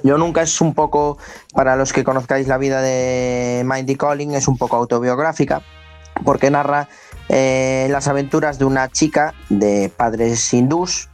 [0.02, 1.16] Yo nunca es un poco,
[1.54, 5.62] para los que conozcáis la vida de Mindy Collin, es un poco autobiográfica,
[6.22, 6.88] porque narra
[7.30, 11.08] eh, las aventuras de una chica de padres hindús,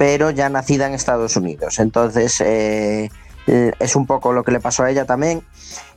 [0.00, 1.78] pero ya nacida en Estados Unidos.
[1.78, 3.10] Entonces, eh,
[3.46, 5.42] es un poco lo que le pasó a ella también.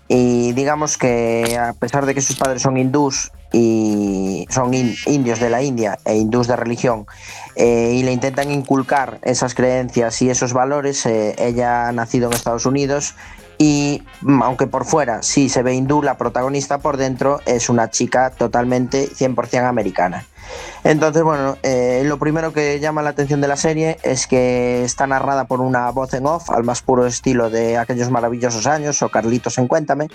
[0.10, 5.39] Y digamos que a pesar de que sus padres son hindús y son in- indios
[5.39, 7.06] de la India e hindús de religión,
[7.56, 11.06] eh, y le intentan inculcar esas creencias y esos valores.
[11.06, 13.16] eh, ella ha nacido en Estados Unidos
[13.58, 17.89] y mm, aunque por fuera sí se ve hindú, la protagonista por dentro es una
[17.89, 20.26] chica totalmente 100% americana.
[20.84, 25.08] Entonces, bueno, eh, lo primero que llama la atención de la serie es que está
[25.08, 29.10] narrada por una voz en off, al más puro estilo de aquellos maravillosos años o
[29.10, 30.10] Carlitos en Cuéntame,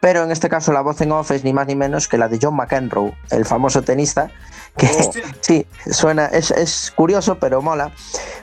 [0.00, 2.28] pero en este caso la voz en off es ni más ni menos que la
[2.28, 4.30] de John McEnroe, el famoso tenista,
[4.76, 5.22] que Hostia.
[5.40, 7.92] sí, suena, es, es curioso, pero mola,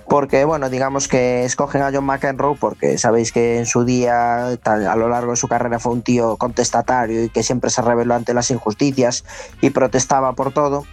[0.08, 4.95] porque bueno, digamos que escogen a John McEnroe porque sabéis que en su día, a
[4.95, 8.34] lo largo de su carrera fue un tío contestatario y que siempre se rebeló ante
[8.34, 9.23] las injusticias
[9.62, 10.86] y protestaba por todo.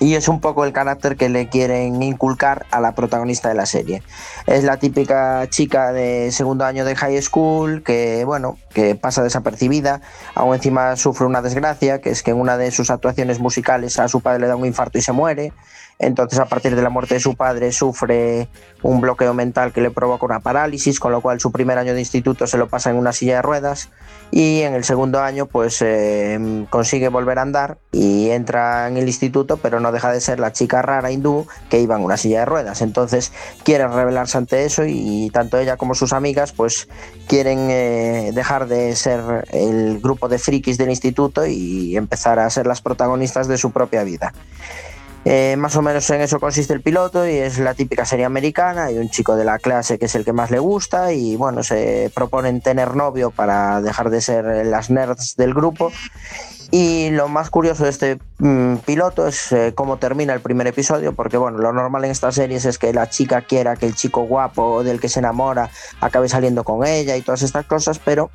[0.00, 3.66] Y es un poco el carácter que le quieren inculcar a la protagonista de la
[3.66, 4.02] serie.
[4.46, 10.00] Es la típica chica de segundo año de high school que, bueno, que pasa desapercibida,
[10.34, 14.08] aún encima sufre una desgracia, que es que en una de sus actuaciones musicales a
[14.08, 15.52] su padre le da un infarto y se muere.
[15.98, 18.48] Entonces, a partir de la muerte de su padre, sufre
[18.82, 22.00] un bloqueo mental que le provoca una parálisis, con lo cual su primer año de
[22.00, 23.90] instituto se lo pasa en una silla de ruedas
[24.30, 29.06] y en el segundo año pues eh, consigue volver a andar y entra en el
[29.06, 32.40] instituto, pero no deja de ser la chica rara hindú que iba en una silla
[32.40, 32.82] de ruedas.
[32.82, 33.32] Entonces
[33.64, 36.88] quiere rebelarse ante eso y tanto ella como sus amigas pues
[37.26, 42.66] quieren eh, dejar de ser el grupo de frikis del instituto y empezar a ser
[42.66, 44.32] las protagonistas de su propia vida.
[45.30, 48.86] Eh, más o menos en eso consiste el piloto y es la típica serie americana.
[48.86, 51.62] Hay un chico de la clase que es el que más le gusta y bueno,
[51.62, 55.92] se proponen tener novio para dejar de ser las nerds del grupo.
[56.70, 61.12] Y lo más curioso de este mm, piloto es eh, cómo termina el primer episodio,
[61.12, 64.22] porque bueno, lo normal en estas series es que la chica quiera que el chico
[64.22, 65.68] guapo del que se enamora
[66.00, 68.30] acabe saliendo con ella y todas estas cosas, pero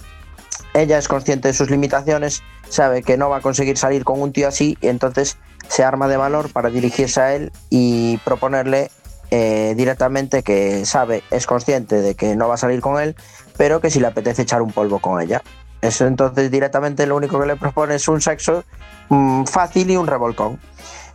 [0.73, 4.33] ella es consciente de sus limitaciones, sabe que no va a conseguir salir con un
[4.33, 8.89] tío así y entonces se arma de valor para dirigirse a él y proponerle
[9.31, 13.15] eh, directamente que sabe, es consciente de que no va a salir con él,
[13.57, 15.41] pero que si le apetece echar un polvo con ella.
[15.81, 18.63] Eso entonces directamente lo único que le propone es un sexo
[19.09, 20.59] mm, fácil y un revolcón.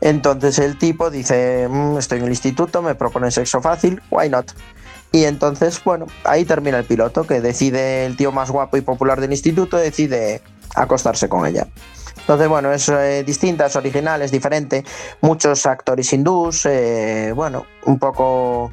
[0.00, 4.50] Entonces el tipo dice, "Mm, estoy en el instituto, me propone sexo fácil, why not?
[5.12, 9.20] Y entonces, bueno, ahí termina el piloto, que decide el tío más guapo y popular
[9.20, 10.42] del instituto, decide
[10.74, 11.66] acostarse con ella.
[12.20, 14.84] Entonces, bueno, es eh, distinta, es original, es diferente.
[15.22, 18.70] Muchos actores hindús, eh, bueno, un poco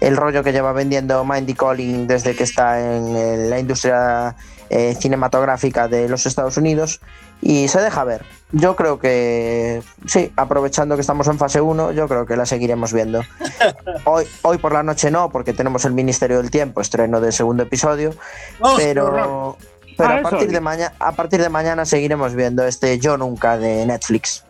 [0.00, 4.36] el rollo que lleva vendiendo Mindy Calling desde que está en la industria
[4.70, 7.00] eh, cinematográfica de los Estados Unidos
[7.40, 8.24] y se deja ver.
[8.52, 12.92] Yo creo que sí, aprovechando que estamos en fase 1, yo creo que la seguiremos
[12.92, 13.22] viendo.
[14.04, 17.62] Hoy, hoy por la noche no, porque tenemos el Ministerio del Tiempo, estreno del segundo
[17.62, 18.14] episodio,
[18.60, 19.56] ¡Oh, pero,
[19.98, 24.44] a, partir de mañana, a partir de mañana seguiremos viendo este Yo Nunca de Netflix.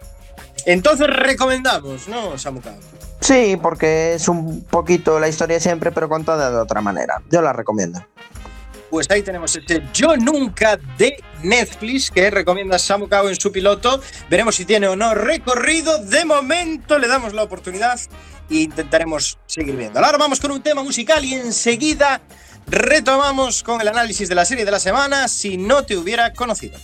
[0.66, 2.74] Entonces recomendamos, ¿no, Samuka?
[3.24, 7.22] Sí, porque es un poquito la historia siempre, pero contada de otra manera.
[7.30, 8.04] Yo la recomiendo.
[8.90, 13.98] Pues ahí tenemos este Yo Nunca de Netflix que recomienda Samu Kao en su piloto.
[14.28, 16.04] Veremos si tiene o no recorrido.
[16.04, 17.98] De momento le damos la oportunidad
[18.50, 20.00] e intentaremos seguir viendo.
[20.00, 22.20] Ahora vamos con un tema musical y enseguida
[22.66, 26.78] retomamos con el análisis de la serie de la semana si no te hubiera conocido.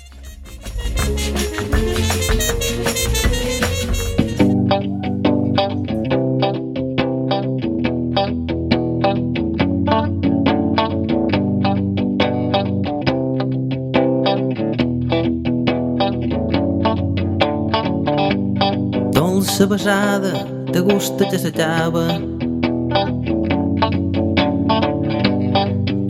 [19.70, 20.32] Besada,
[20.72, 22.06] de gust que s'acaba.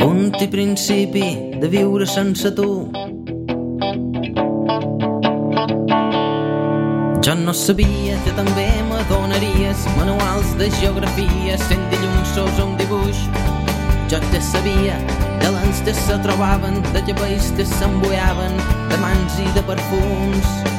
[0.01, 1.27] Punt i principi
[1.61, 2.71] de viure sense tu.
[7.21, 13.23] Jo no sabia que també m'adonaries manuals de geografia sent dilluns un dibuix.
[14.09, 14.97] Jo te sabia
[15.45, 18.57] de lents que se trobaven, de llavells que s'embuiaven,
[18.89, 20.70] de mans i de perfums.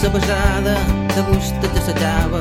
[0.00, 0.74] Dolça besada
[1.14, 2.40] de gust que s'acaba.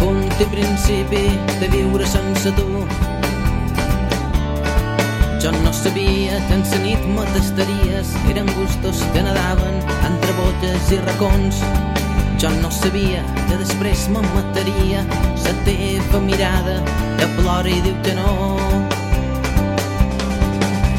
[0.00, 1.22] Punt i principi
[1.60, 2.66] de viure sense tu.
[5.40, 10.92] Jo no sabia que en la nit me tastaries, eren gustos que nadaven entre botges
[10.92, 11.64] i racons.
[12.38, 15.06] Jo no sabia que després me mataria
[15.44, 16.82] la teva mirada
[17.16, 18.97] que plora i diu que no.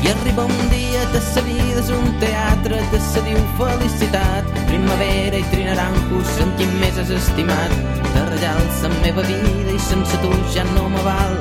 [0.04, 4.48] I arriba un dia que sa vida és un teatre que se diu felicitat.
[4.70, 7.74] Primavera i trinaranjos, en qui més has estimat.
[8.14, 11.36] De rellals la meva vida i sense tu ja no me val.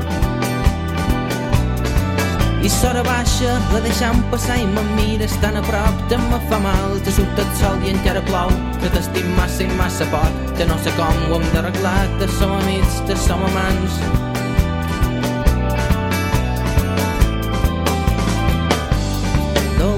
[2.59, 6.59] I s'hora baixa, la deixant passar i me mires tan a prop que me fa
[6.65, 6.99] mal.
[7.07, 8.51] Que surt el sol i encara plou,
[8.83, 10.43] que t'estim massa i massa poc.
[10.59, 14.03] Que no sé com ho hem d'arreglar, que som amics, que som amants.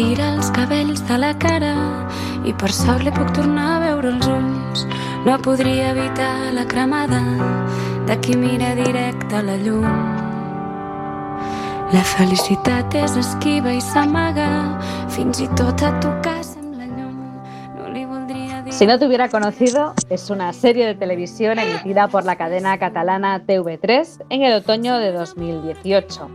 [0.00, 1.74] retira els cabells de la cara
[2.48, 4.84] i per sort li puc tornar a veure els ulls.
[5.26, 7.18] No podria evitar la cremada
[8.08, 9.84] de qui mira directe a la llum.
[11.92, 14.48] La felicitat és esquiva i s'amaga,
[15.12, 17.18] fins i tot a tocar sembla lluny.
[17.76, 18.72] No li voldria dir...
[18.72, 23.42] Si no te hubiera conocido, es una serie de televisión emitida por la cadena catalana
[23.44, 26.30] TV3 en el otoño de 2018.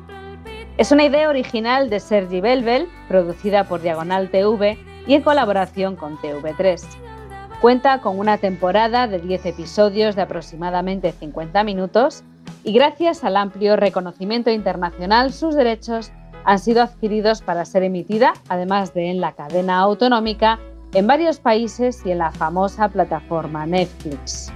[0.77, 6.17] Es una idea original de Sergi Belbel, producida por Diagonal TV y en colaboración con
[6.17, 6.81] TV3.
[7.61, 12.25] Cuenta con una temporada de 10 episodios de aproximadamente 50 minutos
[12.65, 16.11] y gracias al amplio reconocimiento internacional sus derechos
[16.43, 20.59] han sido adquiridos para ser emitida, además de en la cadena autonómica,
[20.93, 24.51] en varios países y en la famosa plataforma Netflix.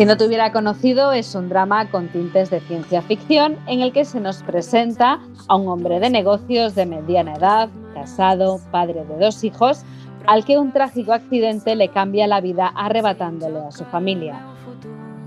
[0.00, 3.92] Si no te hubiera conocido, es un drama con tintes de ciencia ficción en el
[3.92, 9.18] que se nos presenta a un hombre de negocios de mediana edad, casado, padre de
[9.18, 9.82] dos hijos,
[10.26, 14.40] al que un trágico accidente le cambia la vida arrebatándole a su familia.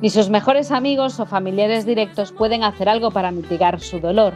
[0.02, 4.34] Ni sus mejores amigos o familiares directos pueden hacer algo para mitigar su dolor,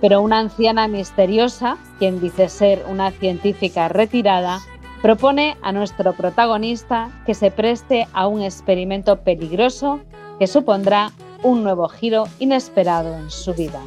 [0.00, 4.60] pero una anciana misteriosa, quien dice ser una científica retirada,
[5.06, 10.00] propone a nuestro protagonista que se preste a un experimento peligroso
[10.40, 11.12] que supondrá
[11.44, 13.80] un nuevo giro inesperado en su vida.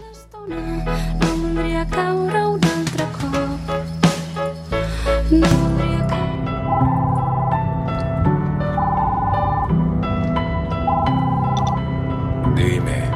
[12.56, 13.12] Dime.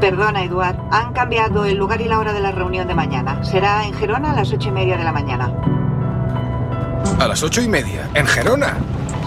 [0.00, 0.78] Perdona, Eduard.
[0.90, 3.44] Han cambiado el lugar y la hora de la reunión de mañana.
[3.44, 5.52] Será en Gerona a las ocho y media de la mañana.
[7.18, 8.08] A las ocho y media.
[8.14, 8.76] ¿En Gerona?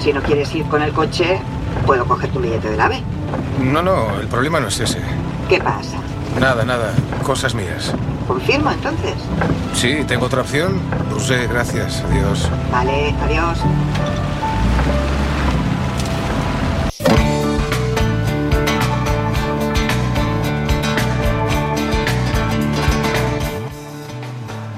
[0.02, 1.40] Si no quieres ir con el coche,
[1.86, 3.02] puedo coger tu billete del AVE.
[3.64, 5.00] No, no, el problema no es ese.
[5.50, 5.98] ¿Qué pasa?
[6.40, 6.92] Nada, nada.
[7.24, 7.94] Cosas mías.
[8.28, 9.14] ¿Confirmo entonces?
[9.74, 10.80] Sí, tengo otra opción.
[11.12, 12.04] Rusé, gracias.
[12.12, 12.50] Adiós.
[12.72, 13.58] Vale, adiós.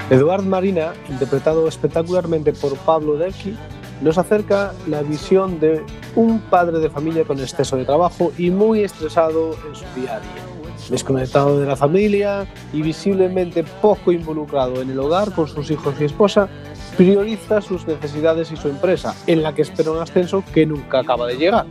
[0.10, 3.56] Eduard Marina, interpretado espectacularmente por Pablo Delki,
[4.02, 5.84] nos acerca la visión de
[6.16, 10.20] un padre de familia con exceso de trabajo y muy estresado en su día a
[10.20, 10.90] día.
[10.90, 16.06] Desconectado de la familia y visiblemente poco involucrado en el hogar con sus hijos y
[16.06, 16.50] esposa,
[16.98, 21.28] prioriza sus necesidades y su empresa, en la que espera un ascenso que nunca acaba
[21.28, 21.68] de llegar.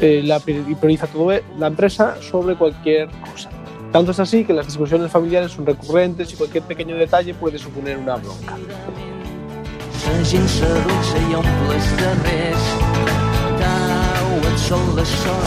[0.00, 3.50] Eh, prioriza todo e- la empresa sobre cualquier cosa.
[3.92, 7.96] Tanto es así que las discusiones familiares son recurrentes y cualquier pequeño detalle puede suponer
[7.96, 8.56] una bronca.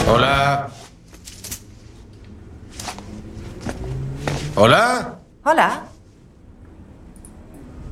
[0.08, 0.68] Hola.
[4.56, 5.18] ¿Hola?
[5.44, 5.82] Hola.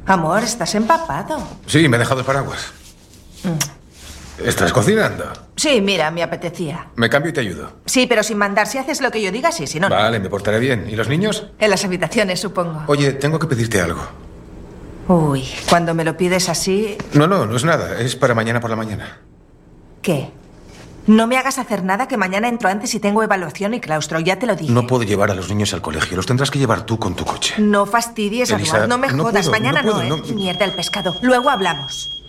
[0.06, 1.38] Amor, estás empapado.
[1.66, 2.72] Sí, me he dejado el paraguas.
[4.44, 5.24] ¿Estás cocinando?
[5.56, 6.88] Sí, mira, me apetecía.
[6.96, 7.72] Me cambio y te ayudo.
[7.86, 8.66] Sí, pero sin mandar.
[8.66, 9.94] Si haces lo que yo diga, sí, si no, no.
[9.94, 10.86] Vale, me portaré bien.
[10.88, 11.46] ¿Y los niños?
[11.58, 12.82] En las habitaciones, supongo.
[12.86, 14.00] Oye, tengo que pedirte algo.
[15.08, 17.98] Uy, cuando me lo pides así, No, no, no es nada.
[18.00, 19.18] Es para mañana por la mañana.
[20.02, 20.30] ¿qué?
[21.06, 24.38] No me hagas hacer nada que mañana entro antes y tengo evaluación y claustro, ya
[24.38, 24.72] te lo dije.
[24.72, 26.16] No puedo llevar a los niños al colegio.
[26.16, 27.54] Los tendrás que llevar tú con tu coche.
[27.58, 29.48] No fastidies, Elisa, no me no jodas.
[29.48, 30.08] puedo, mañana no no, ¿eh?
[30.08, 30.16] no.
[30.34, 31.16] Mierda el pescado.
[31.22, 32.19] Luego hablamos.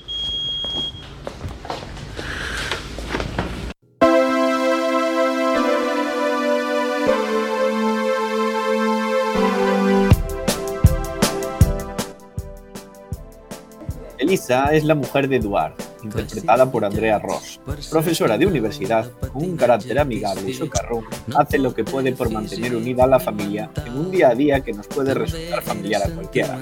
[14.32, 15.74] Elisa es la mujer de Eduard,
[16.04, 17.60] interpretada por Andrea Ross.
[17.90, 21.04] Profesora de universidad, con un carácter amigable y socarrón,
[21.36, 24.62] hace lo que puede por mantener unida a la familia en un día a día
[24.62, 26.58] que nos puede resultar familiar a cualquiera.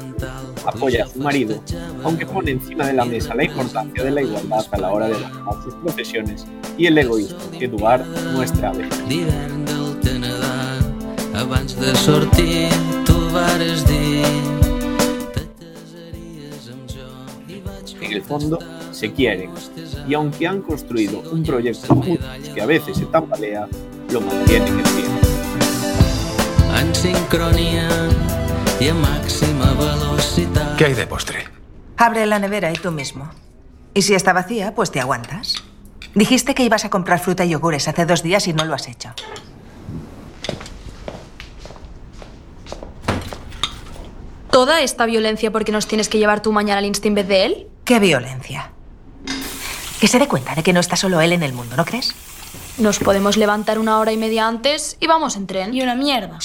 [0.66, 1.62] Apoya a su marido,
[2.04, 5.20] aunque pone encima de la mesa la importancia de la igualdad a la hora de
[5.20, 8.04] manejar sus profesiones y el egoísmo que Eduard
[8.34, 9.08] muestra a veces.
[11.80, 12.70] De sortir,
[18.10, 18.58] En el fondo,
[18.92, 19.52] se quieren,
[20.08, 23.68] y aunque han construido un proyecto juntos que a veces se tambalea,
[24.12, 25.06] lo mantienen en pie.
[28.80, 30.76] en a.
[30.76, 31.46] ¿Qué hay de postre?
[31.98, 33.30] Abre la nevera y tú mismo.
[33.94, 35.64] Y si está vacía, pues te aguantas.
[36.16, 38.88] Dijiste que ibas a comprar fruta y yogures hace dos días y no lo has
[38.88, 39.14] hecho.
[44.50, 47.46] ¿Toda esta violencia porque nos tienes que llevar tú mañana al Insta en vez de
[47.46, 47.68] él?
[47.90, 48.70] ¿Qué violencia?
[50.00, 52.14] Que se dé cuenta de que no está solo él en el mundo, ¿no crees?
[52.78, 55.74] Nos podemos levantar una hora y media antes y vamos en tren.
[55.74, 56.38] Y una mierda.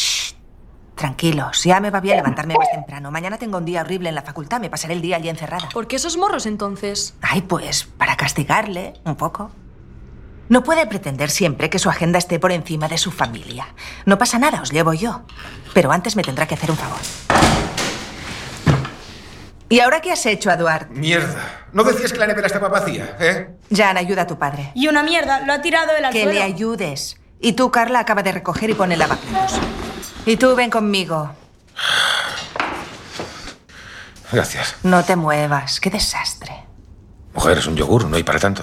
[0.95, 3.11] Tranquilos, ya me va bien levantarme más temprano.
[3.11, 5.69] Mañana tengo un día horrible en la facultad, me pasaré el día allí encerrada.
[5.69, 7.15] ¿Por qué esos morros entonces?
[7.21, 9.51] Ay, pues para castigarle un poco.
[10.49, 13.67] No puede pretender siempre que su agenda esté por encima de su familia.
[14.07, 15.25] No pasa nada, os llevo yo.
[15.75, 17.01] Pero antes me tendrá que hacer un favor.
[19.75, 20.89] ¿Y ahora qué has hecho, Eduard?
[20.91, 21.67] Mierda.
[21.73, 23.49] ¿No decías que la nevera estaba vacía, eh?
[23.75, 24.71] Jan, ayuda a tu padre.
[24.77, 27.17] Y una mierda, lo ha tirado él al Que le ayudes.
[27.41, 29.59] Y tú, Carla, acaba de recoger y pone el lavaplatos.
[30.27, 31.29] Y tú, ven conmigo.
[34.31, 34.77] Gracias.
[34.85, 35.81] No te muevas.
[35.81, 36.55] Qué desastre.
[37.33, 38.63] Mujer, es un yogur, no hay para tanto.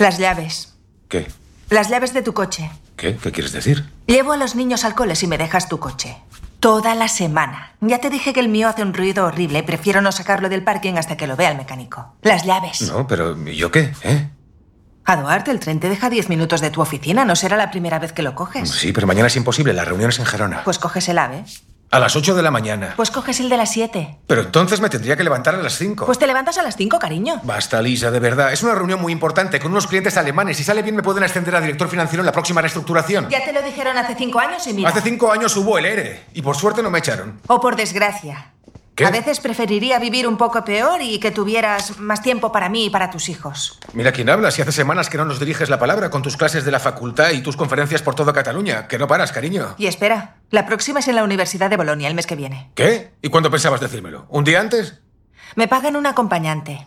[0.00, 0.74] Las llaves.
[1.06, 1.28] ¿Qué?
[1.70, 2.68] Las llaves de tu coche.
[2.96, 3.16] ¿Qué?
[3.16, 3.88] ¿Qué quieres decir?
[4.08, 6.16] Llevo a los niños al cole si me dejas tu coche.
[6.62, 7.72] Toda la semana.
[7.80, 10.62] Ya te dije que el mío hace un ruido horrible y prefiero no sacarlo del
[10.62, 12.14] parking hasta que lo vea el mecánico.
[12.22, 12.82] Las llaves.
[12.82, 13.92] No, pero ¿y yo qué?
[14.04, 14.30] ¿Eh?
[15.04, 17.24] A Duarte, el tren te deja 10 minutos de tu oficina.
[17.24, 18.70] No será la primera vez que lo coges.
[18.70, 20.62] Sí, pero mañana es imposible, la reunión es en Gerona.
[20.62, 21.42] Pues coges el AVE.
[21.92, 22.94] A las 8 de la mañana.
[22.96, 24.20] Pues coges el de las 7.
[24.26, 26.06] Pero entonces me tendría que levantar a las 5.
[26.06, 27.38] Pues te levantas a las 5, cariño.
[27.44, 28.50] Basta, Lisa, de verdad.
[28.50, 30.56] Es una reunión muy importante con unos clientes alemanes.
[30.56, 33.28] Si sale bien, me pueden ascender a director financiero en la próxima reestructuración.
[33.28, 34.88] Ya te lo dijeron hace 5 años y mira.
[34.88, 37.38] Hace cinco años hubo el ERE y por suerte no me echaron.
[37.48, 38.51] O por desgracia.
[38.94, 39.06] ¿Qué?
[39.06, 42.90] A veces preferiría vivir un poco peor y que tuvieras más tiempo para mí y
[42.90, 43.78] para tus hijos.
[43.94, 46.64] Mira quién habla, si hace semanas que no nos diriges la palabra con tus clases
[46.64, 48.88] de la facultad y tus conferencias por toda Cataluña.
[48.88, 49.74] Que no paras, cariño.
[49.78, 52.70] Y espera, la próxima es en la Universidad de Bolonia el mes que viene.
[52.74, 53.14] ¿Qué?
[53.22, 54.26] ¿Y cuándo pensabas decírmelo?
[54.28, 55.00] ¿Un día antes?
[55.56, 56.86] Me pagan un acompañante.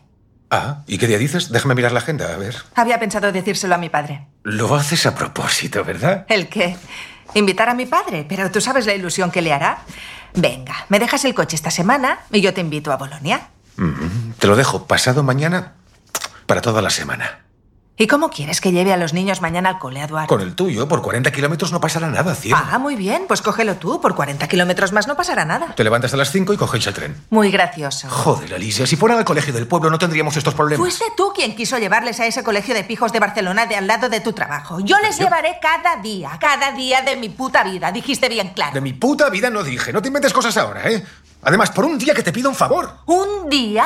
[0.51, 1.51] Ah, ¿y qué día dices?
[1.51, 2.55] Déjame mirar la agenda, a ver.
[2.75, 4.27] Había pensado decírselo a mi padre.
[4.43, 6.25] Lo haces a propósito, ¿verdad?
[6.29, 6.77] ¿El qué?
[7.33, 9.79] Invitar a mi padre, pero tú sabes la ilusión que le hará.
[10.35, 13.47] Venga, me dejas el coche esta semana y yo te invito a Bolonia.
[13.77, 15.73] Mm, Te lo dejo pasado mañana
[16.45, 17.39] para toda la semana.
[17.97, 20.27] ¿Y cómo quieres que lleve a los niños mañana al cole, Eduardo?
[20.27, 22.57] Con el tuyo, por 40 kilómetros no pasará nada, cielo.
[22.59, 24.01] Ah, muy bien, pues cógelo tú.
[24.01, 25.73] Por 40 kilómetros más no pasará nada.
[25.75, 27.15] Te levantas a las 5 y cogéis el tren.
[27.29, 28.09] Muy gracioso.
[28.09, 30.85] Joder, Alicia, si fueran al colegio del pueblo no tendríamos estos problemas.
[30.85, 34.09] Fuiste tú quien quiso llevarles a ese colegio de pijos de Barcelona de al lado
[34.09, 34.81] de tu trabajo.
[34.81, 37.93] Yo les llevaré cada día, cada día de mi puta vida.
[37.93, 38.73] Dijiste bien claro.
[38.73, 39.93] De mi puta vida no dije.
[39.93, 41.01] No te inventes cosas ahora, ¿eh?
[41.43, 42.91] Además, por un día que te pido un favor.
[43.05, 43.85] ¿Un día?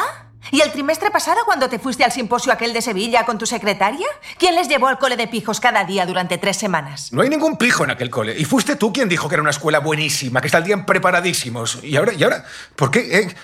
[0.52, 4.08] ¿Y el trimestre pasado cuando te fuiste al simposio aquel de Sevilla con tu secretaria?
[4.38, 7.12] ¿Quién les llevó al cole de pijos cada día durante tres semanas?
[7.14, 8.36] No hay ningún pijo en aquel cole.
[8.38, 11.80] Y fuiste tú quien dijo que era una escuela buenísima, que estarían preparadísimos.
[11.84, 13.20] Y ahora, y ahora, ¿por qué?
[13.20, 13.36] eh?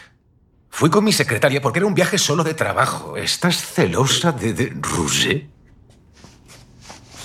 [0.69, 3.17] Fui con mi secretaria porque era un viaje solo de trabajo.
[3.17, 5.47] ¿Estás celosa de, de Roger?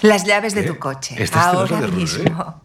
[0.02, 1.14] Las llaves de tu coche.
[1.22, 2.30] ¿Estás celosa Ahora de Roger?
[2.30, 2.62] mismo.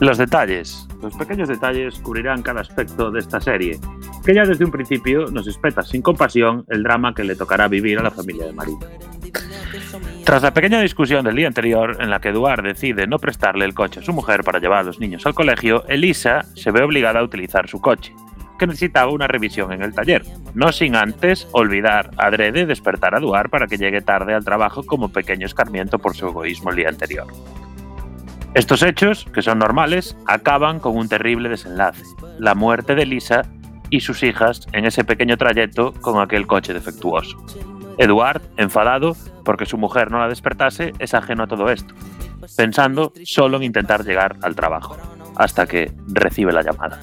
[0.00, 0.86] Los detalles.
[1.02, 3.80] Los pequeños detalles cubrirán cada aspecto de esta serie,
[4.24, 7.98] que ya desde un principio nos espeta sin compasión el drama que le tocará vivir
[7.98, 8.78] a la familia de María.
[10.24, 13.74] Tras la pequeña discusión del día anterior, en la que Eduard decide no prestarle el
[13.74, 17.18] coche a su mujer para llevar a los niños al colegio, Elisa se ve obligada
[17.18, 18.14] a utilizar su coche,
[18.56, 20.22] que necesitaba una revisión en el taller,
[20.54, 25.08] no sin antes olvidar adrede despertar a Eduard para que llegue tarde al trabajo como
[25.08, 27.26] pequeño escarmiento por su egoísmo el día anterior.
[28.54, 32.02] Estos hechos, que son normales, acaban con un terrible desenlace,
[32.38, 33.42] la muerte de Lisa
[33.90, 37.36] y sus hijas en ese pequeño trayecto con aquel coche defectuoso.
[37.98, 41.94] Eduard, enfadado porque su mujer no la despertase, es ajeno a todo esto,
[42.56, 44.96] pensando solo en intentar llegar al trabajo,
[45.36, 47.00] hasta que recibe la llamada.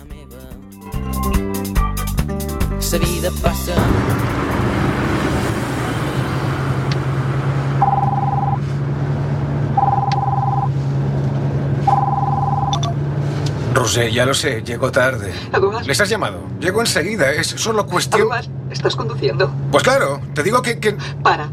[13.75, 15.33] Roger, ya lo sé, llego tarde.
[15.53, 15.85] Eduard.
[15.85, 16.39] ¿Les has llamado?
[16.61, 18.21] Llego enseguida, es solo cuestión...
[18.21, 19.51] Eduard, estás conduciendo.
[19.69, 20.79] Pues claro, te digo que...
[20.79, 20.93] que...
[21.21, 21.49] Para.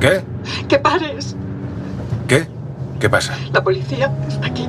[0.00, 0.22] ¿Qué?
[0.68, 1.34] Que pares.
[2.28, 2.46] ¿Qué?
[3.00, 3.36] ¿Qué pasa?
[3.52, 4.68] La policía está aquí.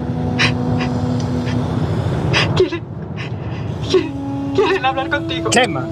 [2.58, 2.84] Quieren.
[3.88, 5.52] Quieren, quieren hablar contigo.
[5.52, 5.86] Chema.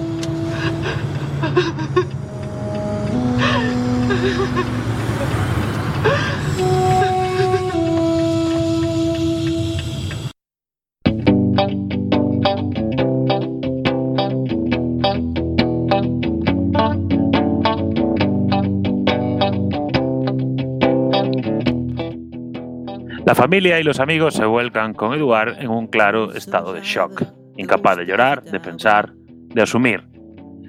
[23.29, 27.25] La familia y los amigos se vuelcan con Eduard en un claro estado de shock,
[27.57, 30.03] incapaz de llorar, de pensar, de asumir.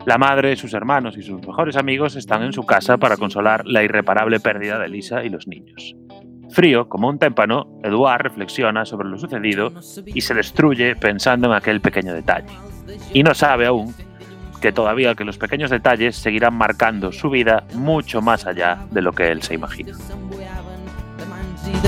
[0.04, 3.82] La madre, sus hermanos y sus mejores amigos están en su casa para consolar la
[3.82, 5.96] irreparable pérdida de Lisa y los niños.
[6.50, 9.72] Frío como un témpano, Eduard reflexiona sobre lo sucedido
[10.04, 12.52] y se destruye pensando en aquel pequeño detalle.
[13.14, 13.94] Y no sabe aún
[14.61, 19.12] que todavía que los pequeños detalles seguirán marcando su vida mucho más allá de lo
[19.12, 19.94] que él se imagina.
[21.71, 21.81] I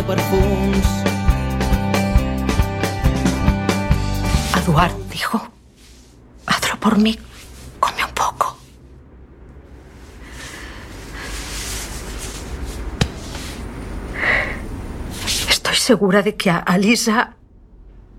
[5.10, 5.48] dijo,
[6.46, 7.18] hazlo por mí,
[7.78, 8.56] come un poco.
[15.48, 17.36] Estoy segura de que a, a Lisa,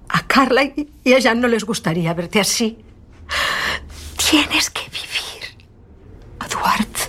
[0.10, 2.78] a Carla y, y a Jan no les gustaría verte así.
[4.30, 5.68] Tienes que vivir,
[6.46, 7.03] Eduard.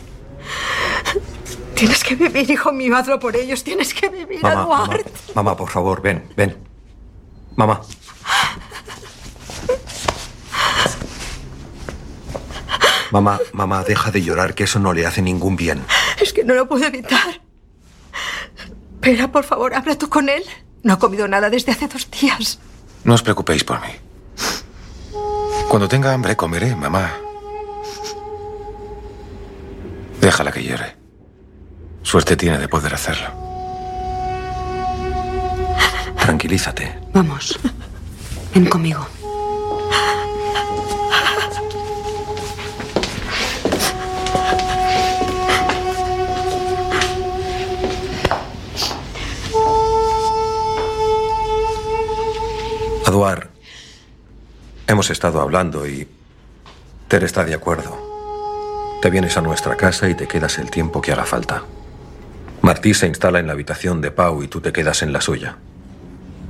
[1.84, 3.62] Tienes que vivir, hijo mío, hazlo por ellos.
[3.62, 5.06] Tienes que vivir, Mamá, mamá, Eduard.
[5.34, 6.56] mamá, por favor, ven, ven.
[7.56, 7.82] Mamá.
[13.10, 15.84] Mamá, mamá, deja de llorar, que eso no le hace ningún bien.
[16.22, 17.42] Es que no lo puedo evitar.
[18.94, 20.42] Espera, por favor, habla tú con él.
[20.82, 22.58] No ha comido nada desde hace dos días.
[23.04, 23.88] No os preocupéis por mí.
[25.68, 27.12] Cuando tenga hambre comeré, mamá.
[30.18, 31.03] Déjala que llore.
[32.04, 33.26] Suerte tiene de poder hacerlo.
[36.20, 37.00] Tranquilízate.
[37.12, 37.58] Vamos.
[38.54, 39.04] Ven conmigo.
[53.06, 53.48] Eduard,
[54.86, 56.06] hemos estado hablando y
[57.08, 57.96] Ter está de acuerdo.
[59.02, 61.64] Te vienes a nuestra casa y te quedas el tiempo que haga falta.
[62.74, 65.58] Martí se instala en la habitación de Pau y tú te quedas en la suya.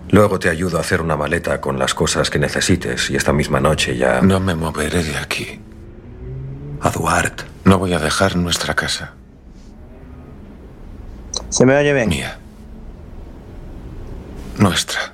[0.09, 3.61] Luego te ayudo a hacer una maleta con las cosas que necesites y esta misma
[3.61, 4.23] noche ya...
[4.23, 5.61] No me moveré de aquí.
[6.83, 7.45] Eduard.
[7.65, 9.13] No voy a dejar nuestra casa.
[11.51, 12.09] ¿Se me oye bien?
[12.09, 12.39] Mía.
[14.57, 15.13] Nuestra.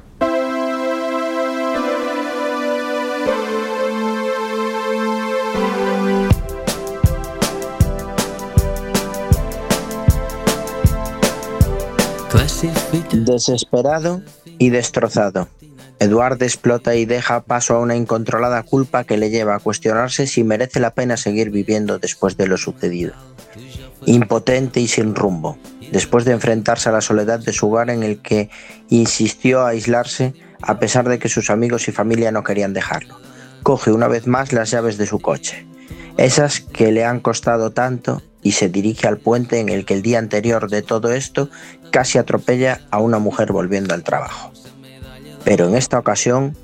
[13.13, 14.23] Desesperado
[14.59, 15.49] y destrozado,
[15.99, 20.43] Eduard explota y deja paso a una incontrolada culpa que le lleva a cuestionarse si
[20.43, 23.13] merece la pena seguir viviendo después de lo sucedido.
[24.07, 25.59] Impotente y sin rumbo,
[25.93, 28.49] después de enfrentarse a la soledad de su hogar en el que
[28.89, 30.33] insistió a aislarse
[30.63, 33.19] a pesar de que sus amigos y familia no querían dejarlo,
[33.63, 35.67] coge una vez más las llaves de su coche,
[36.17, 40.03] esas que le han costado tanto y se dirige al puente en el que el
[40.03, 41.51] día anterior de todo esto
[41.91, 44.53] casi atropella a una mujer volviendo al trabajo.
[45.45, 46.57] Pero en esta ocasión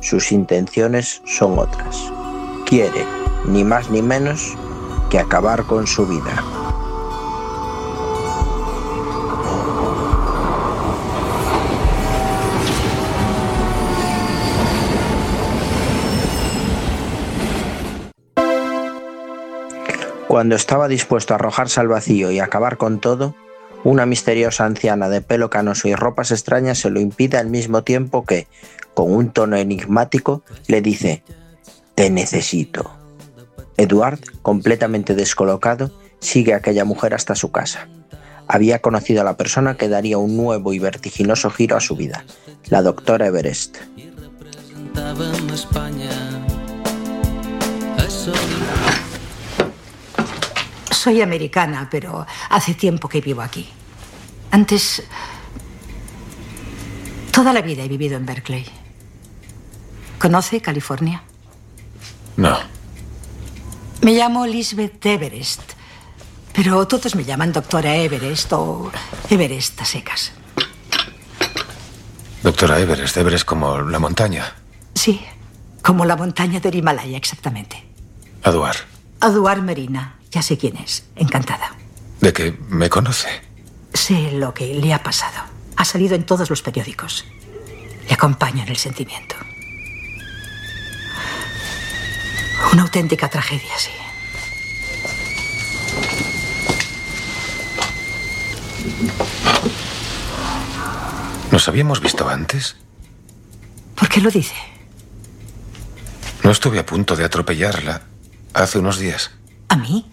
[0.00, 1.96] sus intenciones son otras.
[2.66, 3.04] Quiere,
[3.46, 4.54] ni más ni menos,
[5.10, 6.65] que acabar con su vida.
[20.36, 23.34] Cuando estaba dispuesto a arrojarse al vacío y acabar con todo,
[23.84, 28.26] una misteriosa anciana de pelo canoso y ropas extrañas se lo impide al mismo tiempo
[28.26, 28.46] que,
[28.92, 31.22] con un tono enigmático, le dice,
[31.94, 32.90] Te necesito.
[33.78, 37.88] Eduard, completamente descolocado, sigue a aquella mujer hasta su casa.
[38.46, 42.26] Había conocido a la persona que daría un nuevo y vertiginoso giro a su vida,
[42.68, 43.78] la doctora Everest.
[51.06, 53.68] Soy americana, pero hace tiempo que vivo aquí.
[54.50, 55.04] Antes...
[57.30, 58.66] Toda la vida he vivido en Berkeley.
[60.18, 61.22] ¿Conoce California?
[62.36, 62.58] No.
[64.02, 65.74] Me llamo Lisbeth Everest,
[66.52, 68.90] pero todos me llaman doctora Everest o
[69.30, 70.32] Everest a secas.
[72.42, 74.52] Doctora Everest, Everest como la montaña.
[74.96, 75.24] Sí,
[75.82, 77.86] como la montaña del Himalaya, exactamente.
[78.42, 78.78] Eduard,
[79.20, 81.04] Aduar Marina, ya sé quién es.
[81.16, 81.72] Encantada.
[82.20, 83.28] de que me conoce.
[83.92, 85.38] Sé lo que le ha pasado.
[85.76, 87.24] Ha salido en todos los periódicos.
[88.08, 89.36] Le acompaño en el sentimiento.
[92.72, 93.90] Una auténtica tragedia, sí.
[101.50, 102.76] ¿Nos habíamos visto antes?
[103.94, 104.54] ¿Por qué lo dice?
[106.42, 108.02] No estuve a punto de atropellarla
[108.52, 109.30] hace unos días.
[109.68, 110.10] ¿A mí?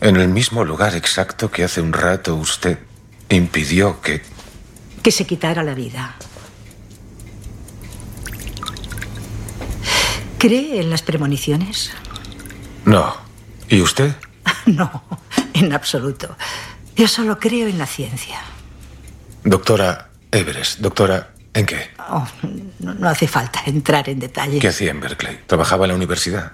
[0.00, 2.78] En el mismo lugar exacto que hace un rato usted
[3.28, 4.22] impidió que...
[5.02, 6.14] Que se quitara la vida.
[10.38, 11.90] ¿Cree en las premoniciones?
[12.84, 13.16] No.
[13.68, 14.14] ¿Y usted?
[14.66, 15.02] No,
[15.54, 16.36] en absoluto.
[16.94, 18.38] Yo solo creo en la ciencia.
[19.42, 20.80] Doctora Everest.
[20.80, 21.90] Doctora, ¿en qué?
[22.10, 22.26] Oh,
[22.80, 24.58] no, no hace falta entrar en detalle.
[24.58, 25.40] ¿Qué hacía en Berkeley?
[25.46, 26.52] ¿Trabajaba en la universidad?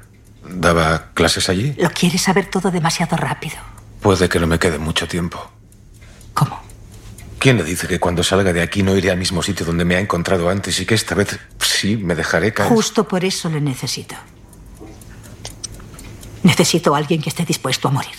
[0.49, 1.75] ¿Daba clases allí?
[1.79, 3.57] Lo quieres saber todo demasiado rápido.
[4.01, 5.51] Puede que no me quede mucho tiempo.
[6.35, 6.61] ¿Cómo?
[7.39, 9.97] ¿Quién le dice que cuando salga de aquí no iré al mismo sitio donde me
[9.97, 12.71] ha encontrado antes y que esta vez sí me dejaré caer?
[12.71, 14.15] Justo por eso le necesito.
[16.43, 18.15] Necesito a alguien que esté dispuesto a morir.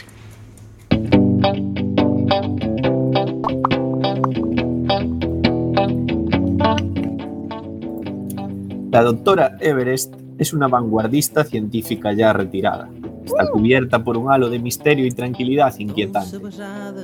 [8.92, 12.90] La doctora Everest es una vanguardista científica ya retirada.
[13.26, 16.40] Está cubierta por un halo de misterio y tranquilidad inquietante,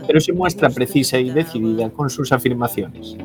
[0.05, 3.17] pero se muestra precisa y decidida con sus afirmaciones.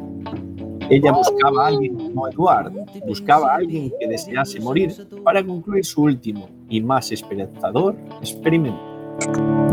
[0.88, 2.72] Ella buscaba a alguien como Eduard,
[3.06, 4.94] buscaba a alguien que desease morir
[5.24, 8.96] para concluir su último y más esperanzador experimento.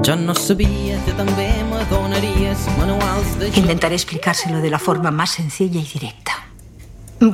[0.06, 5.80] Jo no sabia que també m'adonaries manuals de Intentaré explicárselo de la forma más sencilla
[5.80, 6.53] y directa.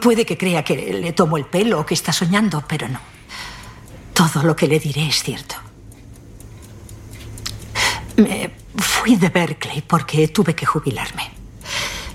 [0.02, 3.00] Puede que crea que le tomo el pelo o que está soñando, pero no.
[4.14, 5.56] Todo lo que le diré es cierto.
[8.18, 11.32] Me fui de Berkeley porque tuve que jubilarme.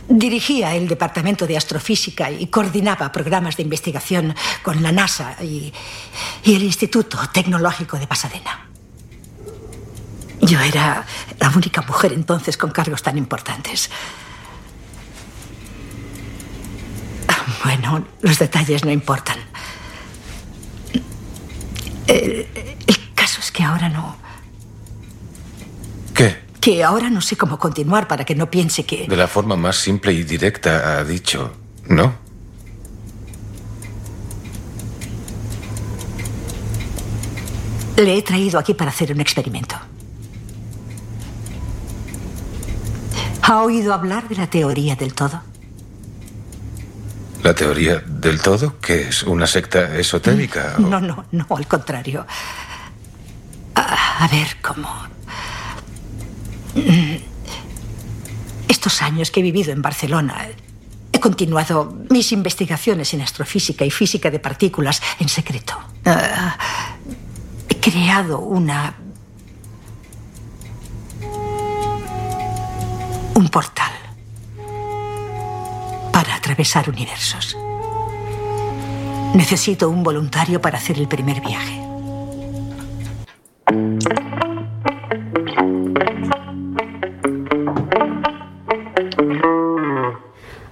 [0.06, 5.72] Dirigía el departamento de astrofísica y coordinaba programas de investigación con la NASA y,
[6.44, 8.68] y el Instituto Tecnológico de Pasadena.
[10.42, 11.06] Yo era
[11.40, 13.88] la única mujer entonces con cargos tan importantes.
[17.64, 19.38] Bueno, los detalles no importan.
[22.06, 22.46] El,
[22.86, 24.16] el caso es que ahora no.
[26.14, 26.36] ¿Qué?
[26.60, 29.06] Que ahora no sé cómo continuar para que no piense que.
[29.06, 31.52] De la forma más simple y directa ha dicho,
[31.88, 32.14] ¿no?
[37.96, 39.76] Le he traído aquí para hacer un experimento.
[43.42, 45.42] ¿Ha oído hablar de la teoría del todo?
[47.44, 48.80] ¿La teoría del todo?
[48.80, 50.74] ¿Que es una secta esotérica?
[50.78, 52.26] o- No, no, no, al contrario.
[53.74, 54.88] A, a ver, ¿cómo?
[56.74, 57.16] Mm,
[58.66, 60.48] Estos años que he vivido en Barcelona,
[61.12, 65.74] he continuado mis investigaciones en astrofísica y física de partículas en secreto.
[66.06, 66.56] Ah,
[67.68, 68.94] he creado una...
[73.34, 73.92] un portal
[76.54, 77.56] atravesar universos.
[79.34, 81.80] Necesito un voluntario para hacer el primer viaje.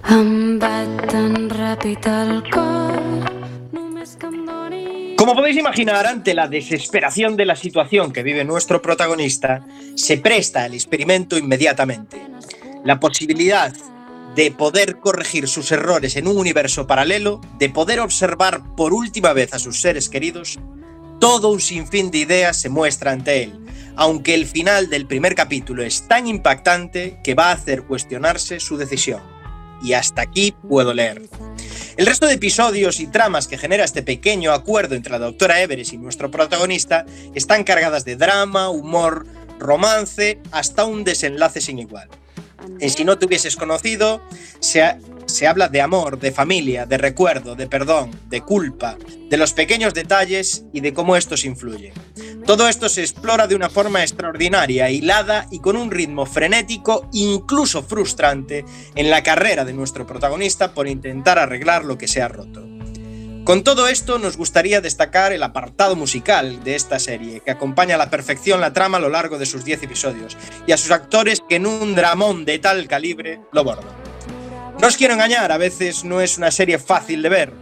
[0.08, 1.48] Em el em
[5.16, 9.64] Como podéis imaginar, ante la desesperación de la situación que vive nuestro protagonista,
[9.96, 12.20] se presta al experimento inmediatamente.
[12.84, 13.72] La posibilidad
[14.34, 19.52] de poder corregir sus errores en un universo paralelo, de poder observar por última vez
[19.52, 20.58] a sus seres queridos,
[21.20, 23.58] todo un sinfín de ideas se muestra ante él,
[23.94, 28.76] aunque el final del primer capítulo es tan impactante que va a hacer cuestionarse su
[28.76, 29.22] decisión.
[29.82, 31.22] Y hasta aquí puedo leer.
[31.96, 35.92] El resto de episodios y tramas que genera este pequeño acuerdo entre la doctora Everest
[35.92, 37.04] y nuestro protagonista
[37.34, 39.26] están cargadas de drama, humor,
[39.58, 42.08] romance, hasta un desenlace sin igual.
[42.80, 44.22] En Si no te hubieses conocido,
[44.60, 44.96] se,
[45.26, 48.96] se habla de amor, de familia, de recuerdo, de perdón, de culpa,
[49.28, 51.92] de los pequeños detalles y de cómo estos influyen.
[52.46, 57.82] Todo esto se explora de una forma extraordinaria, hilada y con un ritmo frenético, incluso
[57.82, 62.66] frustrante, en la carrera de nuestro protagonista por intentar arreglar lo que se ha roto.
[63.44, 67.98] Con todo esto, nos gustaría destacar el apartado musical de esta serie, que acompaña a
[67.98, 71.42] la perfección la trama a lo largo de sus 10 episodios, y a sus actores
[71.48, 73.92] que en un dramón de tal calibre lo bordan.
[74.80, 77.52] No os quiero engañar, a veces no es una serie fácil de ver.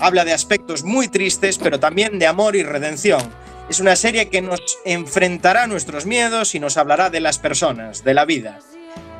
[0.00, 3.22] Habla de aspectos muy tristes, pero también de amor y redención.
[3.70, 8.02] Es una serie que nos enfrentará a nuestros miedos y nos hablará de las personas,
[8.02, 8.58] de la vida.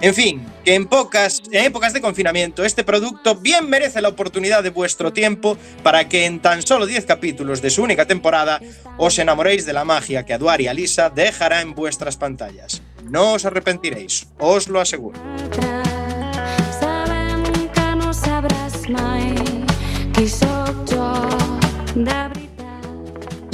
[0.01, 4.63] En fin, que en pocas en épocas de confinamiento este producto bien merece la oportunidad
[4.63, 8.61] de vuestro tiempo para que en tan solo 10 capítulos de su única temporada
[8.97, 12.81] os enamoréis de la magia que Eduard y Alisa dejará en vuestras pantallas.
[13.11, 15.19] No os arrepentiréis, os lo aseguro.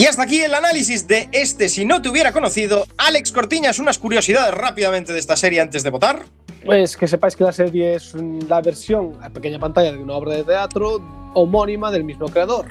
[0.05, 2.85] Y hasta aquí el análisis de este Si no te hubiera conocido.
[2.99, 6.27] Alex Cortiñas, unas curiosidades rápidamente de esta serie antes de votar.
[6.63, 8.13] Pues que sepáis que la serie es
[8.47, 11.01] la versión a pequeña pantalla de una obra de teatro
[11.33, 12.67] homónima del mismo creador.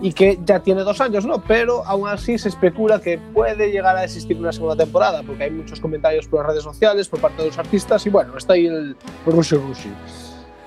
[0.00, 1.44] y que ya tiene dos años, ¿no?
[1.44, 5.52] Pero aún así se especula que puede llegar a existir una segunda temporada, porque hay
[5.52, 8.66] muchos comentarios por las redes sociales, por parte de los artistas, y bueno, está ahí
[8.66, 9.92] el Rushi Rushi.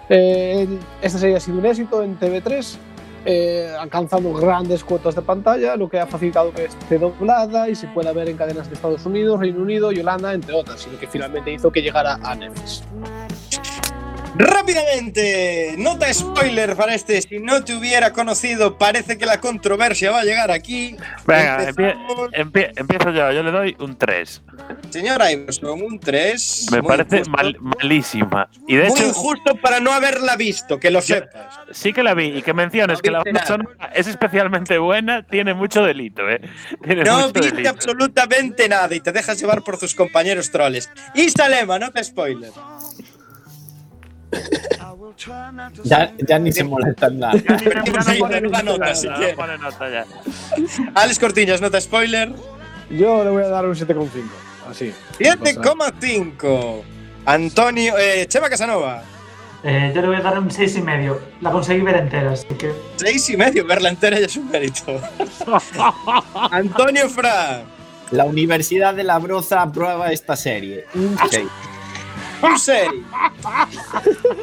[0.07, 0.66] Eh,
[1.01, 2.78] esta serie ha sido un éxito en TV3,
[3.26, 3.76] eh,
[4.39, 8.30] grandes cuotas de pantalla, lo que ha facilitado que esté doblada y se pueda ver
[8.30, 11.51] en cadenas de Estados Unidos, Reino Unido y Holanda, entre otras, y lo que finalmente
[11.51, 12.84] hizo que llegara a Netflix.
[14.38, 17.22] Rápidamente, nota spoiler para este.
[17.22, 20.98] Si no te hubiera conocido, parece que la controversia va a llegar aquí.
[21.26, 22.32] Venga, Empezamos.
[22.32, 23.32] empie- empie- empiezo yo.
[23.32, 24.42] Yo le doy un 3.
[24.90, 26.68] Señor Iverson, un 3.
[26.72, 28.50] Me parece mal- malísima.
[28.68, 31.60] Y de Muy hecho, injusto para no haberla visto, que lo sepas.
[31.72, 32.26] sí que la vi.
[32.38, 36.42] Y que menciones que la sonora es especialmente buena, tiene mucho delito, ¿eh?
[36.84, 37.70] Tiene No mucho viste delito.
[37.70, 40.90] absolutamente nada y te dejas llevar por tus compañeros troles.
[41.14, 42.52] Isa Lema, nota spoiler.
[45.84, 47.34] Ya, ya, ni se molestan nada.
[47.36, 50.06] Ya ni se molestan nota, si nota.
[50.96, 52.34] Alex Cortiñas, nota spoiler.
[52.90, 54.08] Yo le voy a dar un 7,5.
[54.70, 54.94] Así.
[55.20, 56.84] 7,5.
[57.26, 59.04] Antonio, eh, Chema Casanova.
[59.64, 61.18] Eh, yo le voy a dar un 6,5.
[61.42, 62.72] La conseguí ver entera, así que.
[62.98, 65.02] 6,5, verla entera ya es un mérito.
[66.52, 67.64] Antonio Fra.
[68.12, 70.86] La Universidad de la Broza aprueba esta serie.
[70.94, 71.18] Un
[72.46, 72.88] Cersei.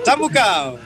[0.05, 0.79] Samukao.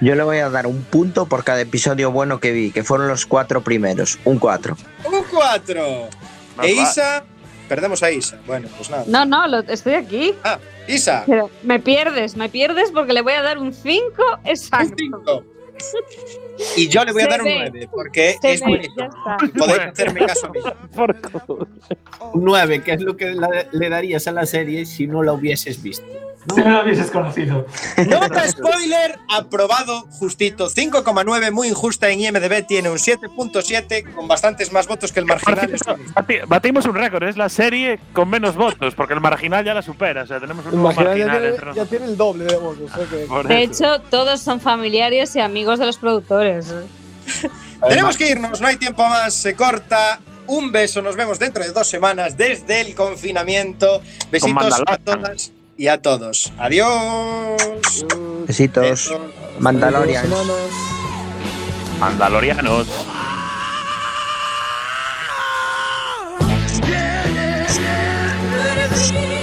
[0.00, 3.08] Yo le voy a dar un punto por cada episodio bueno que vi, que fueron
[3.08, 4.18] los cuatro primeros.
[4.24, 4.76] Un cuatro.
[5.04, 6.08] Un cuatro.
[6.56, 7.24] No, e Isa,
[7.68, 8.38] perdemos a Isa.
[8.46, 9.04] Bueno, pues nada.
[9.06, 10.34] No, no, lo, estoy aquí.
[10.42, 10.58] Ah,
[10.88, 11.22] Isa.
[11.26, 15.04] Pero me pierdes, me pierdes porque le voy a dar un 5 exacto.
[15.04, 15.44] Un 5.
[16.76, 19.08] Y yo le voy a dar un 9, porque es ve, bonito.
[19.56, 20.60] Podéis hacerme caso a mí.
[20.94, 21.16] Por
[22.34, 23.36] 9, que es lo que
[23.72, 26.06] le darías a la serie si no la hubieses visto.
[26.54, 27.66] Si no lo hubieses conocido.
[28.08, 30.68] Nota spoiler, aprobado justito.
[30.68, 35.70] 5,9, muy injusta en IMDB, tiene un 7.7 con bastantes más votos que el marginal.
[36.14, 39.82] Bati- Batimos un récord, es la serie con menos votos, porque el marginal ya la
[39.82, 40.22] supera.
[40.22, 42.90] O sea, tenemos un Imagina, ya, marginal tiene, entre ya tiene el doble de votos.
[43.48, 46.74] De hecho, todos son familiares y amigos de los productores.
[47.88, 50.20] Tenemos que irnos, no hay tiempo más, se corta.
[50.46, 54.02] Un beso, nos vemos dentro de dos semanas desde el confinamiento.
[54.30, 56.52] Besitos a todas y a todos.
[56.58, 58.06] Adiós.
[58.46, 58.84] Besitos.
[58.84, 59.20] Besos.
[59.58, 60.46] Mandalorianos.
[62.00, 62.88] Mandalorianos.
[66.84, 69.41] Yeah, yeah, yeah.